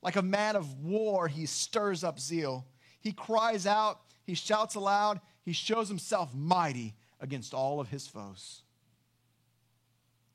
like 0.00 0.16
a 0.16 0.22
man 0.22 0.56
of 0.56 0.80
war, 0.80 1.28
he 1.28 1.44
stirs 1.44 2.02
up 2.02 2.18
zeal. 2.18 2.64
He 3.00 3.12
cries 3.12 3.66
out, 3.66 4.00
he 4.24 4.34
shouts 4.34 4.76
aloud, 4.76 5.20
he 5.44 5.52
shows 5.52 5.88
himself 5.88 6.34
mighty 6.34 6.94
against 7.20 7.54
all 7.54 7.80
of 7.80 7.88
his 7.88 8.06
foes. 8.06 8.62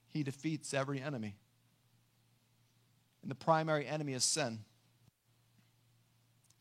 He 0.10 0.24
defeats 0.24 0.74
every 0.74 1.02
enemy. 1.02 1.36
And 3.22 3.30
the 3.30 3.36
primary 3.36 3.86
enemy 3.88 4.14
is 4.14 4.24
sin 4.24 4.60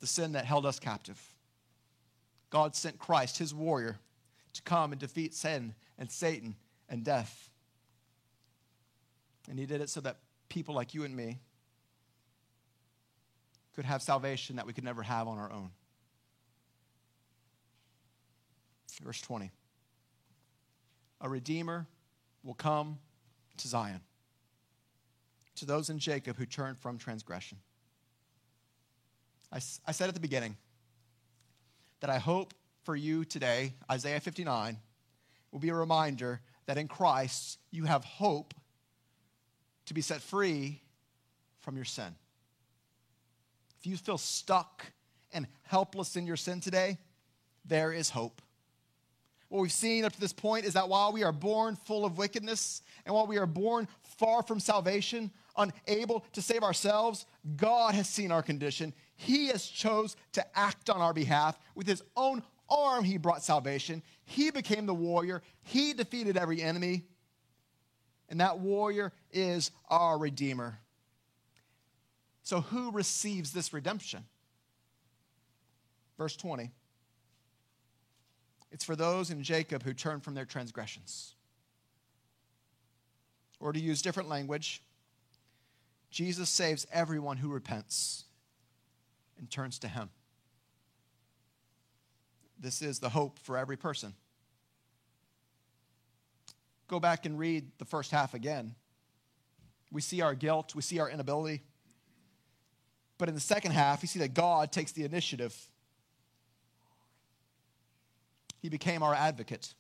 the 0.01 0.07
sin 0.07 0.33
that 0.33 0.47
held 0.47 0.67
us 0.67 0.81
captive. 0.81 1.21
God 2.49 2.75
sent 2.75 2.99
Christ, 2.99 3.39
his 3.39 3.55
warrior, 3.55 3.99
to 4.55 4.63
come 4.63 4.93
and 4.93 5.01
defeat 5.01 5.35
sin 5.35 5.75
and 5.99 6.11
Satan 6.11 6.57
and 6.89 7.05
death. 7.05 7.51
And 9.49 9.59
he 9.59 9.67
did 9.67 9.81
it 9.81 9.89
so 9.89 10.01
that 10.01 10.19
people 10.49 10.75
like 10.75 10.95
you 10.95 11.05
and 11.05 11.15
me 11.15 11.39
could 13.77 13.85
have 13.85 14.03
salvation 14.03 14.57
that 14.57 14.67
we 14.67 14.73
could 14.73 14.85
never 14.85 15.03
have 15.03 15.29
on 15.29 15.39
our 15.39 15.53
own. 15.53 15.71
Verse 19.03 19.21
20 19.21 19.51
a 21.21 21.29
redeemer 21.29 21.87
will 22.43 22.55
come 22.55 22.99
to 23.59 23.69
Zion, 23.69 24.01
to 25.57 25.67
those 25.67 25.91
in 25.91 25.99
Jacob 25.99 26.37
who 26.37 26.47
turn 26.47 26.75
from 26.75 26.99
transgression. 26.99 27.59
I, 29.53 29.61
I 29.87 29.93
said 29.93 30.09
at 30.09 30.15
the 30.15 30.21
beginning 30.21 30.57
that 32.01 32.11
I 32.11 32.19
hope 32.19 32.55
for 32.83 32.97
you 32.97 33.25
today, 33.25 33.75
Isaiah 33.91 34.21
59, 34.21 34.79
will 35.53 35.59
be 35.59 35.69
a 35.69 35.75
reminder 35.75 36.41
that 36.67 36.79
in 36.79 36.89
Christ 36.89 37.59
you 37.71 37.85
have 37.85 38.05
hope 38.05 38.55
to 39.87 39.95
be 39.95 40.01
set 40.01 40.23
free 40.23 40.81
from 41.61 41.77
your 41.77 41.85
sin. 41.85 42.15
If 43.81 43.87
you 43.87 43.97
feel 43.97 44.19
stuck 44.19 44.87
and 45.33 45.47
helpless 45.63 46.17
in 46.17 46.27
your 46.27 46.37
sin 46.37 46.61
today, 46.61 46.99
there 47.65 47.93
is 47.93 48.11
hope. 48.11 48.41
What 49.51 49.63
we've 49.63 49.73
seen 49.73 50.05
up 50.05 50.13
to 50.13 50.21
this 50.21 50.33
point 50.33 50.65
is 50.65 50.75
that 50.75 50.89
while 50.89 51.13
we 51.13 51.25
are 51.25 51.33
born 51.33 51.75
full 51.75 52.05
of 52.05 52.17
wickedness 52.17 52.83
and 53.05 53.13
while 53.13 53.27
we 53.27 53.37
are 53.37 53.47
born 53.47 53.89
far 54.17 54.45
from 54.45 54.61
salvation, 54.61 55.33
unable 55.57 56.25
to 56.35 56.41
save 56.41 56.63
ourselves, 56.63 57.27
God 57.57 57.97
has 57.97 58.09
seen 58.09 58.31
our 58.31 58.43
condition. 58.43 58.95
He 59.17 59.49
has 59.49 59.67
chose 59.67 60.15
to 60.33 60.59
act 60.59 60.89
on 60.89 61.01
our 61.01 61.13
behalf. 61.13 61.59
With 61.75 61.89
his 61.89 62.01
own 62.17 62.45
arm, 62.69 63.03
he 63.03 63.19
brought 63.19 63.43
salvation. 63.43 64.05
He 64.25 64.53
became 64.53 64.87
the 64.87 64.95
warrior. 64.95 65.43
He 65.63 65.95
defeated 65.95 66.37
every 66.37 66.63
enemy. 66.63 67.03
And 68.29 68.39
that 68.41 68.61
warrior 68.61 69.13
is 69.33 69.73
our 69.89 70.17
Redeemer. 70.17 70.79
So, 72.45 72.61
who 72.61 72.93
receives 72.93 73.53
this 73.53 73.73
redemption? 73.73 74.25
Verse 76.17 76.37
20. 76.37 76.71
It's 78.71 78.85
for 78.85 78.95
those 78.95 79.31
in 79.31 79.43
Jacob 79.43 79.83
who 79.83 79.93
turn 79.93 80.21
from 80.21 80.35
their 80.35 80.45
transgressions. 80.45 81.35
Or 83.59 83.73
to 83.73 83.81
use 83.81 84.01
different 84.01 84.29
language, 84.29 84.83
Jesus 86.11 86.49
saves 86.49 86.87
everyone 86.93 87.37
who 87.37 87.49
repents 87.49 88.25
and 89.39 89.51
turns 89.51 89.79
to 89.81 89.89
him. 89.89 90.11
This 92.59 92.83
is 92.83 92.99
the 92.99 93.09
hope 93.09 93.39
for 93.39 93.57
every 93.57 93.77
person. 93.77 94.15
Go 96.89 97.01
back 97.01 97.25
and 97.25 97.39
read 97.39 97.71
the 97.79 97.85
first 97.85 98.11
half 98.11 98.35
again. 98.35 98.75
We 99.93 100.01
see 100.01 100.21
our 100.21 100.35
guilt, 100.35 100.75
we 100.75 100.83
see 100.83 100.99
our 100.99 101.09
inability. 101.09 101.63
But 103.19 103.29
in 103.29 103.35
the 103.35 103.41
second 103.41 103.73
half, 103.73 104.03
you 104.03 104.09
see 104.09 104.19
that 104.21 104.35
God 104.35 104.73
takes 104.73 104.93
the 104.93 105.05
initiative 105.05 105.55
he 108.61 108.69
became 108.69 109.03
our 109.03 109.15
advocate. 109.15 109.75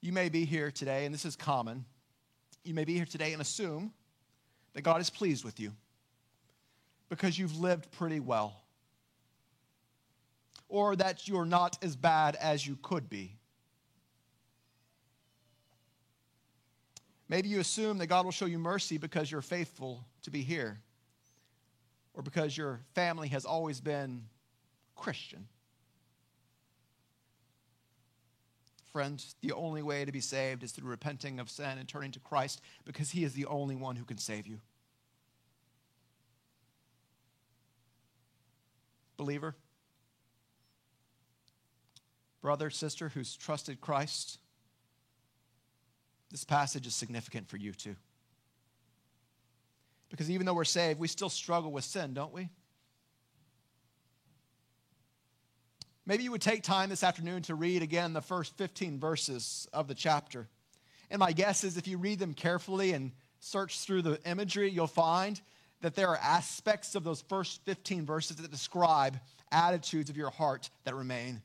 You 0.00 0.12
may 0.12 0.28
be 0.28 0.44
here 0.44 0.70
today, 0.70 1.04
and 1.04 1.14
this 1.14 1.24
is 1.24 1.36
common. 1.36 1.84
You 2.64 2.74
may 2.74 2.84
be 2.84 2.94
here 2.94 3.06
today 3.06 3.32
and 3.32 3.42
assume 3.42 3.92
that 4.74 4.82
God 4.82 5.00
is 5.00 5.10
pleased 5.10 5.44
with 5.44 5.58
you 5.60 5.72
because 7.08 7.38
you've 7.38 7.58
lived 7.58 7.90
pretty 7.92 8.20
well, 8.20 8.60
or 10.68 10.96
that 10.96 11.28
you're 11.28 11.44
not 11.44 11.78
as 11.82 11.96
bad 11.96 12.36
as 12.36 12.66
you 12.66 12.76
could 12.82 13.08
be. 13.08 13.36
Maybe 17.28 17.48
you 17.48 17.60
assume 17.60 17.98
that 17.98 18.06
God 18.06 18.24
will 18.24 18.32
show 18.32 18.46
you 18.46 18.58
mercy 18.58 18.98
because 18.98 19.30
you're 19.30 19.42
faithful 19.42 20.04
to 20.22 20.30
be 20.30 20.42
here, 20.42 20.78
or 22.14 22.22
because 22.22 22.56
your 22.56 22.80
family 22.94 23.28
has 23.28 23.44
always 23.44 23.80
been 23.80 24.22
Christian. 24.96 25.46
Friends, 28.92 29.36
the 29.42 29.52
only 29.52 29.82
way 29.82 30.04
to 30.04 30.12
be 30.12 30.20
saved 30.20 30.62
is 30.62 30.72
through 30.72 30.88
repenting 30.88 31.38
of 31.38 31.50
sin 31.50 31.78
and 31.78 31.86
turning 31.86 32.12
to 32.12 32.20
Christ 32.20 32.62
because 32.84 33.10
He 33.10 33.24
is 33.24 33.34
the 33.34 33.46
only 33.46 33.76
one 33.76 33.94
who 33.94 34.04
can 34.04 34.18
save 34.18 34.46
you. 34.46 34.58
Believer, 39.18 39.54
brother, 42.40 42.70
sister 42.70 43.08
who's 43.10 43.36
trusted 43.36 43.80
Christ, 43.80 44.38
this 46.30 46.44
passage 46.44 46.86
is 46.86 46.94
significant 46.94 47.48
for 47.48 47.56
you 47.56 47.72
too. 47.72 47.96
Because 50.10 50.30
even 50.30 50.46
though 50.46 50.54
we're 50.54 50.64
saved, 50.64 50.98
we 50.98 51.08
still 51.08 51.28
struggle 51.28 51.72
with 51.72 51.84
sin, 51.84 52.14
don't 52.14 52.32
we? 52.32 52.50
Maybe 56.06 56.22
you 56.22 56.30
would 56.30 56.40
take 56.40 56.62
time 56.62 56.88
this 56.88 57.02
afternoon 57.02 57.42
to 57.42 57.56
read 57.56 57.82
again 57.82 58.12
the 58.12 58.22
first 58.22 58.56
15 58.56 59.00
verses 59.00 59.68
of 59.72 59.88
the 59.88 59.94
chapter. 59.94 60.46
And 61.10 61.18
my 61.18 61.32
guess 61.32 61.64
is 61.64 61.76
if 61.76 61.88
you 61.88 61.98
read 61.98 62.20
them 62.20 62.32
carefully 62.32 62.92
and 62.92 63.10
search 63.40 63.80
through 63.80 64.02
the 64.02 64.20
imagery, 64.24 64.70
you'll 64.70 64.86
find 64.86 65.40
that 65.80 65.96
there 65.96 66.08
are 66.08 66.18
aspects 66.18 66.94
of 66.94 67.02
those 67.02 67.22
first 67.22 67.64
15 67.64 68.06
verses 68.06 68.36
that 68.36 68.50
describe 68.50 69.18
attitudes 69.50 70.08
of 70.08 70.16
your 70.16 70.30
heart 70.30 70.70
that 70.84 70.94
remain. 70.94 71.42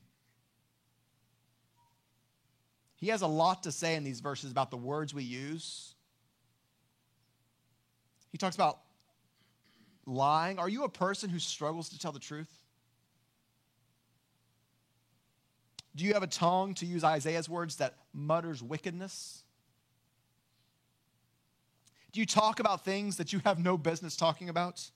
He 2.96 3.08
has 3.08 3.22
a 3.22 3.26
lot 3.26 3.64
to 3.64 3.72
say 3.72 3.96
in 3.96 4.04
these 4.04 4.20
verses 4.20 4.52
about 4.52 4.70
the 4.70 4.76
words 4.76 5.12
we 5.12 5.24
use. 5.24 5.96
He 8.30 8.38
talks 8.38 8.54
about 8.54 8.78
lying? 10.06 10.60
Are 10.60 10.68
you 10.68 10.84
a 10.84 10.88
person 10.88 11.30
who 11.30 11.40
struggles 11.40 11.88
to 11.90 11.98
tell 11.98 12.12
the 12.12 12.20
truth? 12.20 12.61
Do 15.94 16.04
you 16.04 16.14
have 16.14 16.22
a 16.22 16.28
tongue, 16.28 16.74
to 16.74 16.86
use 16.86 17.04
Isaiah's 17.04 17.48
words, 17.48 17.76
that 17.76 17.96
mutters 18.12 18.62
wickedness? 18.62 19.42
Do 22.12 22.20
you 22.20 22.26
talk 22.26 22.60
about 22.60 22.84
things 22.84 23.16
that 23.16 23.32
you 23.32 23.40
have 23.44 23.58
no 23.58 23.76
business 23.76 24.16
talking 24.16 24.48
about? 24.48 24.90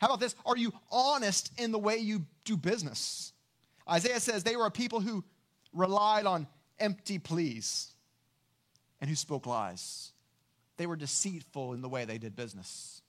How 0.00 0.08
about 0.08 0.20
this? 0.20 0.34
Are 0.44 0.56
you 0.56 0.72
honest 0.90 1.52
in 1.58 1.72
the 1.72 1.78
way 1.78 1.96
you 1.98 2.26
do 2.44 2.56
business? 2.56 3.32
Isaiah 3.90 4.20
says 4.20 4.42
they 4.42 4.56
were 4.56 4.66
a 4.66 4.70
people 4.70 5.00
who 5.00 5.24
relied 5.72 6.26
on 6.26 6.46
empty 6.78 7.18
pleas 7.18 7.92
and 9.00 9.08
who 9.08 9.16
spoke 9.16 9.46
lies. 9.46 10.12
They 10.76 10.86
were 10.86 10.96
deceitful 10.96 11.74
in 11.74 11.82
the 11.82 11.88
way 11.88 12.04
they 12.04 12.18
did 12.18 12.34
business. 12.34 13.02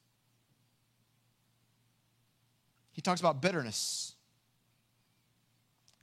He 2.91 3.01
talks 3.01 3.19
about 3.19 3.41
bitterness, 3.41 4.14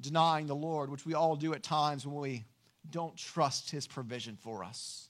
denying 0.03 0.47
the 0.47 0.55
Lord, 0.55 0.91
which 0.91 1.07
we 1.07 1.15
all 1.15 1.37
do 1.37 1.55
at 1.55 1.63
times 1.63 2.07
when 2.07 2.17
we 2.17 2.45
don't 2.91 3.17
trust 3.17 3.71
his 3.71 3.87
provision 3.87 4.37
for 4.37 4.65
us. 4.65 5.09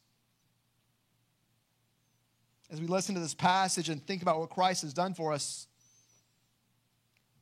As 2.71 2.81
we 2.81 2.87
listen 2.87 3.15
to 3.15 3.21
this 3.21 3.35
passage 3.35 3.89
and 3.89 4.05
think 4.07 4.23
about 4.23 4.39
what 4.39 4.51
Christ 4.51 4.83
has 4.83 4.93
done 4.93 5.15
for 5.15 5.33
us, 5.33 5.67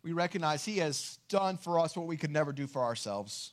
we 0.03 0.13
recognize 0.13 0.65
he 0.65 0.79
has 0.79 1.19
done 1.29 1.57
for 1.57 1.79
us 1.79 1.97
what 1.97 2.07
we 2.07 2.17
could 2.17 2.31
never 2.31 2.53
do 2.53 2.67
for 2.67 2.83
ourselves. 2.83 3.53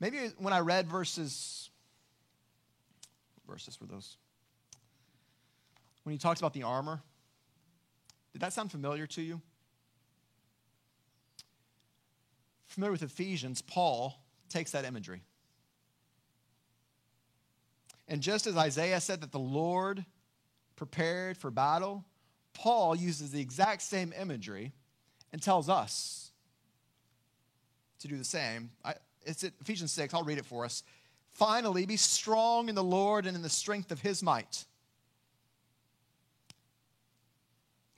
Maybe 0.00 0.18
when 0.38 0.52
I 0.52 0.60
read 0.60 0.86
verses, 0.86 1.70
verses 3.48 3.80
were 3.80 3.88
those? 3.88 4.16
When 6.08 6.14
he 6.14 6.18
talks 6.18 6.40
about 6.40 6.54
the 6.54 6.62
armor, 6.62 7.02
did 8.32 8.40
that 8.40 8.54
sound 8.54 8.70
familiar 8.70 9.06
to 9.08 9.20
you? 9.20 9.42
Familiar 12.66 12.92
with 12.92 13.02
Ephesians, 13.02 13.60
Paul 13.60 14.18
takes 14.48 14.70
that 14.70 14.86
imagery. 14.86 15.20
And 18.08 18.22
just 18.22 18.46
as 18.46 18.56
Isaiah 18.56 19.02
said 19.02 19.20
that 19.20 19.32
the 19.32 19.38
Lord 19.38 20.02
prepared 20.76 21.36
for 21.36 21.50
battle, 21.50 22.06
Paul 22.54 22.96
uses 22.96 23.30
the 23.30 23.42
exact 23.42 23.82
same 23.82 24.14
imagery 24.18 24.72
and 25.30 25.42
tells 25.42 25.68
us 25.68 26.30
to 27.98 28.08
do 28.08 28.16
the 28.16 28.24
same. 28.24 28.70
I, 28.82 28.94
it's 29.26 29.44
at 29.44 29.52
Ephesians 29.60 29.92
6. 29.92 30.14
I'll 30.14 30.24
read 30.24 30.38
it 30.38 30.46
for 30.46 30.64
us. 30.64 30.84
Finally, 31.32 31.84
be 31.84 31.98
strong 31.98 32.70
in 32.70 32.74
the 32.74 32.82
Lord 32.82 33.26
and 33.26 33.36
in 33.36 33.42
the 33.42 33.50
strength 33.50 33.92
of 33.92 34.00
his 34.00 34.22
might. 34.22 34.64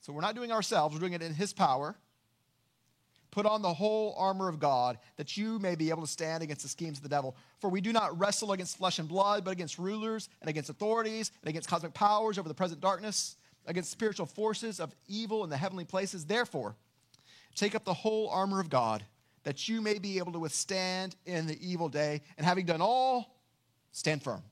So 0.01 0.13
we're 0.13 0.23
not 0.23 0.35
doing 0.35 0.51
ourselves, 0.53 0.95
we're 0.95 1.01
doing 1.01 1.13
it 1.13 1.23
in 1.23 1.35
his 1.35 1.53
power. 1.53 1.97
Put 3.31 3.47
on 3.47 3.63
the 3.63 3.73
whole 3.73 4.15
armor 4.19 4.49
of 4.49 4.59
God 4.59 4.99
that 5.17 5.37
you 5.37 5.61
may 5.61 5.77
be 5.77 5.91
able 5.91 6.03
to 6.03 6.09
stand 6.09 6.43
against 6.43 6.63
the 6.63 6.69
schemes 6.69 6.99
of 6.99 7.05
the 7.05 7.09
devil. 7.09 7.37
For 7.61 7.71
we 7.71 7.81
do 7.81 7.93
not 7.93 8.19
wrestle 8.19 8.53
against 8.53 8.77
flesh 8.77 8.99
and 8.99 9.09
blood, 9.09 9.45
but 9.45 9.53
against 9.53 9.79
rulers 9.79 10.29
and 10.41 10.51
against 10.51 10.69
authorities 10.69 11.31
and 11.43 11.49
against 11.49 11.69
cosmic 11.69 11.95
powers 11.95 12.39
over 12.39 12.49
the 12.49 12.55
present 12.55 12.81
darkness, 12.81 13.37
against 13.67 13.91
spiritual 13.91 14.27
forces 14.27 14.81
of 14.81 14.93
evil 15.07 15.45
in 15.45 15.51
the 15.51 15.57
heavenly 15.57 15.85
places. 15.85 16.27
Therefore, 16.27 16.75
take 17.55 17.77
up 17.77 17.85
the 17.85 17.95
whole 17.95 18.29
armor 18.31 18.59
of 18.59 18.69
God 18.69 19.05
that 19.45 19.69
you 19.69 19.81
may 19.81 19.99
be 19.99 20.19
able 20.19 20.33
to 20.33 20.39
withstand 20.39 21.15
in 21.25 21.47
the 21.47 21.59
evil 21.67 21.89
day. 21.89 22.23
And 22.37 22.45
having 22.45 22.67
done 22.67 22.81
all, 22.81 23.37
stand 23.93 24.23
firm. 24.23 24.43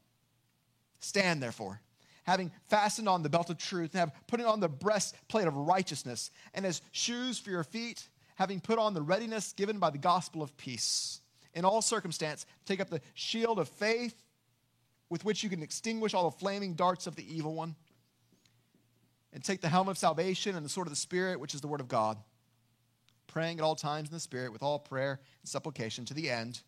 Stand, 1.00 1.42
therefore, 1.42 1.80
having 2.28 2.52
fastened 2.68 3.08
on 3.08 3.22
the 3.22 3.28
belt 3.28 3.50
of 3.50 3.58
truth, 3.58 3.92
and 3.94 4.00
have 4.00 4.12
putting 4.26 4.46
on 4.46 4.60
the 4.60 4.68
breastplate 4.68 5.46
of 5.46 5.56
righteousness, 5.56 6.30
and 6.54 6.66
as 6.66 6.82
shoes 6.92 7.38
for 7.38 7.50
your 7.50 7.64
feet, 7.64 8.08
having 8.36 8.60
put 8.60 8.78
on 8.78 8.94
the 8.94 9.02
readiness 9.02 9.52
given 9.52 9.78
by 9.78 9.90
the 9.90 9.98
gospel 9.98 10.42
of 10.42 10.56
peace. 10.56 11.20
In 11.54 11.64
all 11.64 11.82
circumstance, 11.82 12.46
take 12.66 12.80
up 12.80 12.90
the 12.90 13.00
shield 13.14 13.58
of 13.58 13.68
faith 13.68 14.14
with 15.10 15.24
which 15.24 15.42
you 15.42 15.48
can 15.48 15.62
extinguish 15.62 16.14
all 16.14 16.30
the 16.30 16.36
flaming 16.36 16.74
darts 16.74 17.06
of 17.06 17.16
the 17.16 17.34
evil 17.34 17.54
one. 17.54 17.74
And 19.32 19.42
take 19.42 19.60
the 19.60 19.68
helmet 19.68 19.92
of 19.92 19.98
salvation 19.98 20.56
and 20.56 20.64
the 20.64 20.70
sword 20.70 20.86
of 20.86 20.92
the 20.92 20.96
Spirit, 20.96 21.40
which 21.40 21.54
is 21.54 21.60
the 21.60 21.68
word 21.68 21.80
of 21.80 21.88
God 21.88 22.18
praying 23.26 23.58
at 23.58 23.64
all 23.64 23.76
times 23.76 24.08
in 24.08 24.14
the 24.14 24.20
Spirit 24.20 24.52
with 24.52 24.62
all 24.62 24.78
prayer 24.78 25.20
and 25.42 25.48
supplication 25.48 26.04
to 26.06 26.14
the 26.14 26.28
end. 26.28 26.60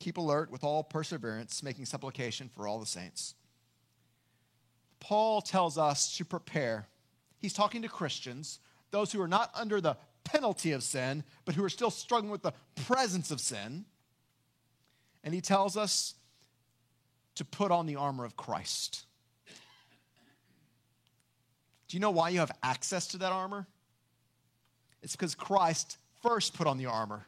Keep 0.00 0.18
alert 0.18 0.50
with 0.50 0.64
all 0.64 0.82
perseverance, 0.82 1.62
making 1.62 1.86
supplication 1.86 2.48
for 2.48 2.66
all 2.66 2.78
the 2.78 2.86
saints. 2.86 3.34
Paul 5.00 5.40
tells 5.40 5.78
us 5.78 6.16
to 6.18 6.24
prepare. 6.24 6.86
He's 7.38 7.52
talking 7.52 7.82
to 7.82 7.88
Christians, 7.88 8.60
those 8.90 9.12
who 9.12 9.20
are 9.20 9.28
not 9.28 9.50
under 9.54 9.80
the 9.80 9.96
penalty 10.24 10.72
of 10.72 10.82
sin, 10.82 11.24
but 11.44 11.54
who 11.54 11.64
are 11.64 11.70
still 11.70 11.90
struggling 11.90 12.30
with 12.30 12.42
the 12.42 12.52
presence 12.84 13.30
of 13.30 13.40
sin. 13.40 13.84
And 15.24 15.34
he 15.34 15.40
tells 15.40 15.76
us 15.76 16.14
to 17.36 17.44
put 17.44 17.70
on 17.70 17.86
the 17.86 17.96
armor 17.96 18.24
of 18.24 18.36
Christ. 18.36 19.04
Do 21.88 21.96
you 21.96 22.00
know 22.00 22.10
why 22.10 22.28
you 22.28 22.38
have 22.38 22.52
access 22.62 23.08
to 23.08 23.18
that 23.18 23.32
armor? 23.32 23.66
It's 25.02 25.16
because 25.16 25.34
Christ 25.34 25.98
first 26.22 26.54
put 26.54 26.66
on 26.66 26.78
the 26.78 26.86
armor 26.86 27.26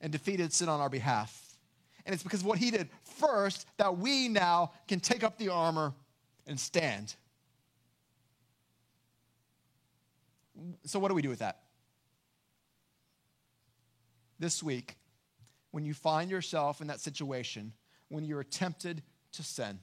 and 0.00 0.12
defeated 0.12 0.52
sin 0.52 0.68
on 0.68 0.80
our 0.80 0.90
behalf. 0.90 1.56
And 2.04 2.12
it's 2.12 2.22
because 2.22 2.40
of 2.40 2.46
what 2.46 2.58
he 2.58 2.70
did 2.70 2.88
first 3.18 3.66
that 3.76 3.98
we 3.98 4.28
now 4.28 4.72
can 4.88 5.00
take 5.00 5.22
up 5.22 5.38
the 5.38 5.50
armor 5.50 5.94
and 6.50 6.58
stand. 6.58 7.14
So, 10.84 10.98
what 10.98 11.08
do 11.08 11.14
we 11.14 11.22
do 11.22 11.28
with 11.28 11.38
that? 11.38 11.60
This 14.40 14.62
week, 14.62 14.96
when 15.70 15.84
you 15.84 15.94
find 15.94 16.28
yourself 16.28 16.80
in 16.80 16.88
that 16.88 17.00
situation, 17.00 17.72
when 18.08 18.24
you're 18.24 18.42
tempted 18.42 19.02
to 19.32 19.44
sin, 19.44 19.78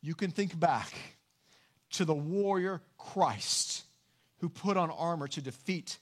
you 0.00 0.14
can 0.14 0.30
think 0.30 0.58
back 0.58 0.94
to 1.90 2.06
the 2.06 2.14
warrior 2.14 2.80
Christ 2.96 3.84
who 4.38 4.48
put 4.48 4.78
on 4.78 4.90
armor 4.90 5.28
to 5.28 5.42
defeat 5.42 5.98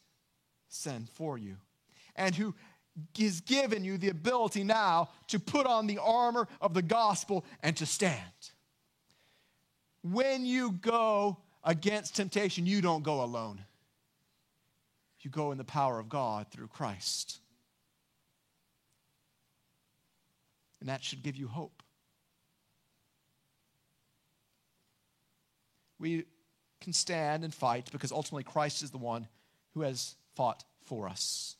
sin 0.68 1.08
for 1.14 1.36
you, 1.36 1.56
and 2.14 2.34
who 2.34 2.54
has 3.18 3.40
given 3.40 3.84
you 3.84 3.98
the 3.98 4.08
ability 4.08 4.64
now 4.64 5.10
to 5.28 5.38
put 5.38 5.66
on 5.66 5.86
the 5.86 5.98
armor 5.98 6.48
of 6.60 6.74
the 6.74 6.82
gospel 6.82 7.44
and 7.62 7.76
to 7.76 7.86
stand. 7.86 8.20
When 10.02 10.46
you 10.46 10.72
go 10.72 11.38
against 11.64 12.16
temptation, 12.16 12.66
you 12.66 12.80
don't 12.80 13.02
go 13.02 13.22
alone. 13.22 13.64
You 15.20 15.30
go 15.30 15.50
in 15.50 15.58
the 15.58 15.64
power 15.64 15.98
of 15.98 16.08
God 16.08 16.46
through 16.52 16.68
Christ. 16.68 17.40
And 20.78 20.88
that 20.88 21.02
should 21.02 21.24
give 21.24 21.34
you 21.34 21.48
hope. 21.48 21.82
We 25.98 26.26
can 26.80 26.92
stand 26.92 27.42
and 27.42 27.52
fight 27.52 27.90
because 27.90 28.12
ultimately 28.12 28.44
Christ 28.44 28.84
is 28.84 28.92
the 28.92 28.98
one 28.98 29.26
who 29.74 29.80
has 29.80 30.14
fought 30.36 30.62
for 30.84 31.08
us. 31.08 31.56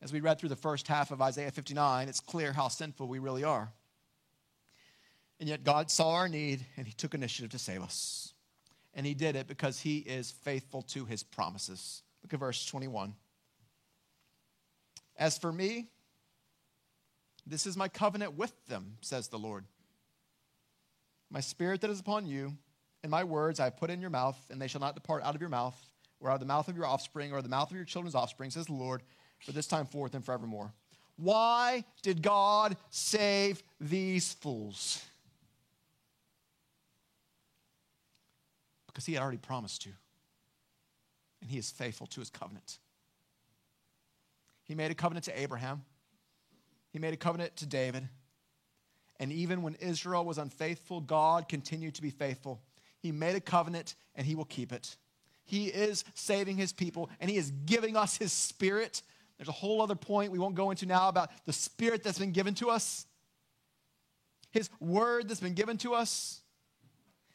As 0.00 0.12
we 0.12 0.20
read 0.20 0.38
through 0.38 0.50
the 0.50 0.56
first 0.56 0.86
half 0.86 1.10
of 1.10 1.20
Isaiah 1.20 1.50
59, 1.50 2.08
it's 2.08 2.20
clear 2.20 2.52
how 2.52 2.68
sinful 2.68 3.08
we 3.08 3.18
really 3.18 3.44
are. 3.44 3.72
And 5.40 5.48
yet 5.48 5.64
God 5.64 5.90
saw 5.90 6.14
our 6.14 6.28
need 6.28 6.64
and 6.76 6.86
he 6.86 6.92
took 6.92 7.14
initiative 7.14 7.50
to 7.50 7.58
save 7.58 7.82
us. 7.82 8.32
And 8.94 9.06
he 9.06 9.14
did 9.14 9.36
it 9.36 9.46
because 9.46 9.80
he 9.80 9.98
is 9.98 10.30
faithful 10.30 10.82
to 10.82 11.04
his 11.04 11.22
promises. 11.22 12.02
Look 12.22 12.34
at 12.34 12.40
verse 12.40 12.64
21. 12.66 13.14
As 15.16 15.38
for 15.38 15.52
me, 15.52 15.88
this 17.46 17.66
is 17.66 17.76
my 17.76 17.88
covenant 17.88 18.36
with 18.36 18.52
them, 18.66 18.96
says 19.00 19.28
the 19.28 19.38
Lord. 19.38 19.64
My 21.30 21.40
spirit 21.40 21.80
that 21.80 21.90
is 21.90 22.00
upon 22.00 22.26
you, 22.26 22.56
and 23.02 23.10
my 23.10 23.24
words 23.24 23.60
I 23.60 23.64
have 23.64 23.76
put 23.76 23.90
in 23.90 24.00
your 24.00 24.10
mouth, 24.10 24.38
and 24.50 24.60
they 24.60 24.68
shall 24.68 24.80
not 24.80 24.94
depart 24.94 25.22
out 25.22 25.34
of 25.34 25.40
your 25.40 25.50
mouth, 25.50 25.76
or 26.20 26.30
out 26.30 26.34
of 26.34 26.40
the 26.40 26.46
mouth 26.46 26.68
of 26.68 26.76
your 26.76 26.86
offspring, 26.86 27.32
or 27.32 27.42
the 27.42 27.48
mouth 27.48 27.70
of 27.70 27.76
your 27.76 27.84
children's 27.84 28.14
offspring, 28.14 28.50
says 28.50 28.66
the 28.66 28.72
Lord, 28.72 29.02
for 29.40 29.52
this 29.52 29.66
time 29.66 29.86
forth 29.86 30.14
and 30.14 30.24
forevermore. 30.24 30.72
Why 31.16 31.84
did 32.02 32.22
God 32.22 32.76
save 32.90 33.62
these 33.80 34.34
fools? 34.34 35.04
Because 38.86 39.04
he 39.04 39.14
had 39.14 39.22
already 39.22 39.38
promised 39.38 39.82
to, 39.82 39.90
and 41.40 41.50
he 41.50 41.58
is 41.58 41.70
faithful 41.70 42.06
to 42.08 42.20
his 42.20 42.30
covenant. 42.30 42.78
He 44.64 44.74
made 44.74 44.90
a 44.90 44.94
covenant 44.94 45.24
to 45.26 45.40
Abraham, 45.40 45.84
he 46.92 46.98
made 46.98 47.14
a 47.14 47.18
covenant 47.18 47.56
to 47.56 47.66
David. 47.66 48.08
And 49.20 49.32
even 49.32 49.62
when 49.62 49.74
Israel 49.74 50.24
was 50.24 50.38
unfaithful, 50.38 51.00
God 51.00 51.48
continued 51.48 51.96
to 51.96 52.02
be 52.02 52.10
faithful. 52.10 52.60
He 53.00 53.10
made 53.10 53.34
a 53.34 53.40
covenant 53.40 53.96
and 54.14 54.24
he 54.24 54.36
will 54.36 54.44
keep 54.44 54.72
it. 54.72 54.96
He 55.44 55.66
is 55.66 56.04
saving 56.14 56.56
his 56.56 56.72
people 56.72 57.10
and 57.20 57.28
he 57.28 57.36
is 57.36 57.50
giving 57.66 57.96
us 57.96 58.16
his 58.16 58.32
spirit 58.32 59.02
There's 59.38 59.48
a 59.48 59.52
whole 59.52 59.80
other 59.80 59.94
point 59.94 60.32
we 60.32 60.38
won't 60.38 60.56
go 60.56 60.70
into 60.70 60.84
now 60.84 61.08
about 61.08 61.30
the 61.46 61.52
spirit 61.52 62.02
that's 62.02 62.18
been 62.18 62.32
given 62.32 62.54
to 62.54 62.70
us, 62.70 63.06
his 64.50 64.68
word 64.80 65.28
that's 65.28 65.40
been 65.40 65.54
given 65.54 65.76
to 65.78 65.94
us. 65.94 66.40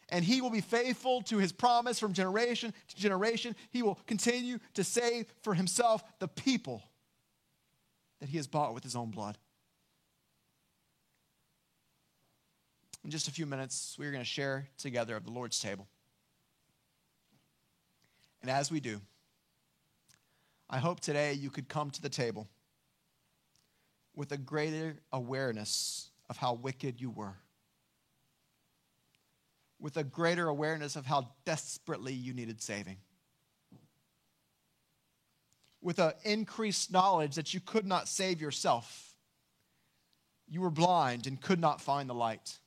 And 0.10 0.24
he 0.24 0.41
will 0.41 0.49
be 0.49 0.62
faithful 0.62 1.22
to 1.24 1.38
his 1.38 1.51
promise 1.51 1.97
from 1.97 2.14
generation 2.14 2.74
to 2.89 2.95
generation. 2.95 3.56
He 3.72 3.82
will 3.82 3.97
continue 4.06 4.60
to 4.74 4.84
save 4.84 5.26
for 5.41 5.54
himself 5.54 6.04
the 6.20 6.28
people 6.28 6.84
that 8.20 8.30
he 8.30 8.38
has 8.38 8.45
bought 8.45 8.74
with 8.74 8.84
his 8.84 8.95
own 8.95 9.10
blood. 9.10 9.38
In 13.04 13.12
just 13.12 13.28
a 13.28 13.32
few 13.32 13.45
minutes, 13.45 13.95
we're 13.97 14.12
going 14.12 14.24
to 14.24 14.30
share 14.30 14.68
together 14.78 15.16
of 15.16 15.26
the 15.26 15.32
Lord's 15.32 15.60
table. 15.60 15.88
And 18.41 18.51
as 18.51 18.70
we 18.70 18.80
do, 18.80 19.01
I 20.74 20.80
hope 20.80 21.01
today 21.01 21.34
you 21.34 21.51
could 21.51 21.69
come 21.69 21.91
to 21.91 22.01
the 22.01 22.09
table 22.09 22.49
with 24.15 24.32
a 24.32 24.39
greater 24.39 24.95
awareness 25.11 26.09
of 26.32 26.38
how 26.38 26.55
wicked 26.55 26.99
you 26.99 27.11
were, 27.11 27.36
with 29.80 29.97
a 29.97 30.03
greater 30.03 30.47
awareness 30.47 30.95
of 30.95 31.05
how 31.05 31.30
desperately 31.45 32.11
you 32.13 32.34
needed 32.34 32.59
saving, 32.59 32.97
with 35.80 35.99
an 35.99 36.13
increased 36.24 36.91
knowledge 36.91 37.36
that 37.36 37.53
you 37.53 37.59
could 37.59 37.86
not 37.86 38.07
save 38.07 38.41
yourself. 38.41 39.13
You 40.49 40.61
were 40.61 40.71
blind 40.71 41.28
and 41.28 41.39
could 41.39 41.59
not 41.59 41.82
find 41.82 42.09
the 42.09 42.15
light. 42.15 42.57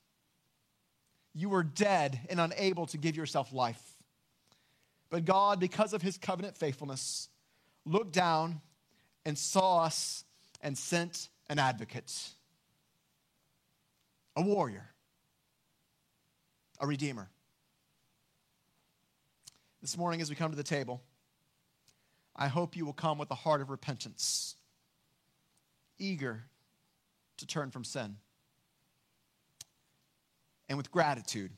You 1.33 1.49
were 1.49 1.63
dead 1.63 2.21
and 2.29 2.39
unable 2.39 2.85
to 2.85 2.97
give 2.97 3.17
yourself 3.17 3.51
life. 3.51 3.83
But 5.09 5.25
God, 5.25 5.59
because 5.59 5.91
of 5.91 6.01
his 6.01 6.17
covenant 6.17 6.55
faithfulness, 6.55 7.27
looked 7.87 8.13
down 8.13 8.61
and 9.25 9.37
saw 9.37 9.83
us 9.83 10.23
and 10.61 10.77
sent 10.77 11.29
an 11.49 11.59
advocate, 11.59 12.29
a 14.35 14.41
warrior, 14.41 14.89
a 16.79 16.87
redeemer. 16.87 17.29
This 19.81 19.97
morning, 19.97 20.21
as 20.21 20.29
we 20.29 20.35
come 20.35 20.51
to 20.51 20.57
the 20.57 20.63
table, 20.63 21.01
I 22.35 22.47
hope 22.47 22.75
you 22.75 22.85
will 22.85 22.93
come 22.93 23.17
with 23.17 23.31
a 23.31 23.35
heart 23.35 23.61
of 23.61 23.69
repentance, 23.69 24.55
eager 25.97 26.43
to 27.37 27.47
turn 27.47 27.71
from 27.71 27.83
sin, 27.83 28.17
and 30.69 30.77
with 30.77 30.91
gratitude, 30.91 31.51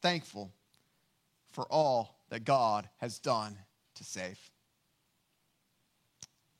thankful 0.00 0.52
for 1.52 1.64
all 1.70 2.18
that 2.30 2.44
God 2.44 2.88
has 2.98 3.18
done 3.18 3.56
to 3.94 4.04
save. 4.04 4.38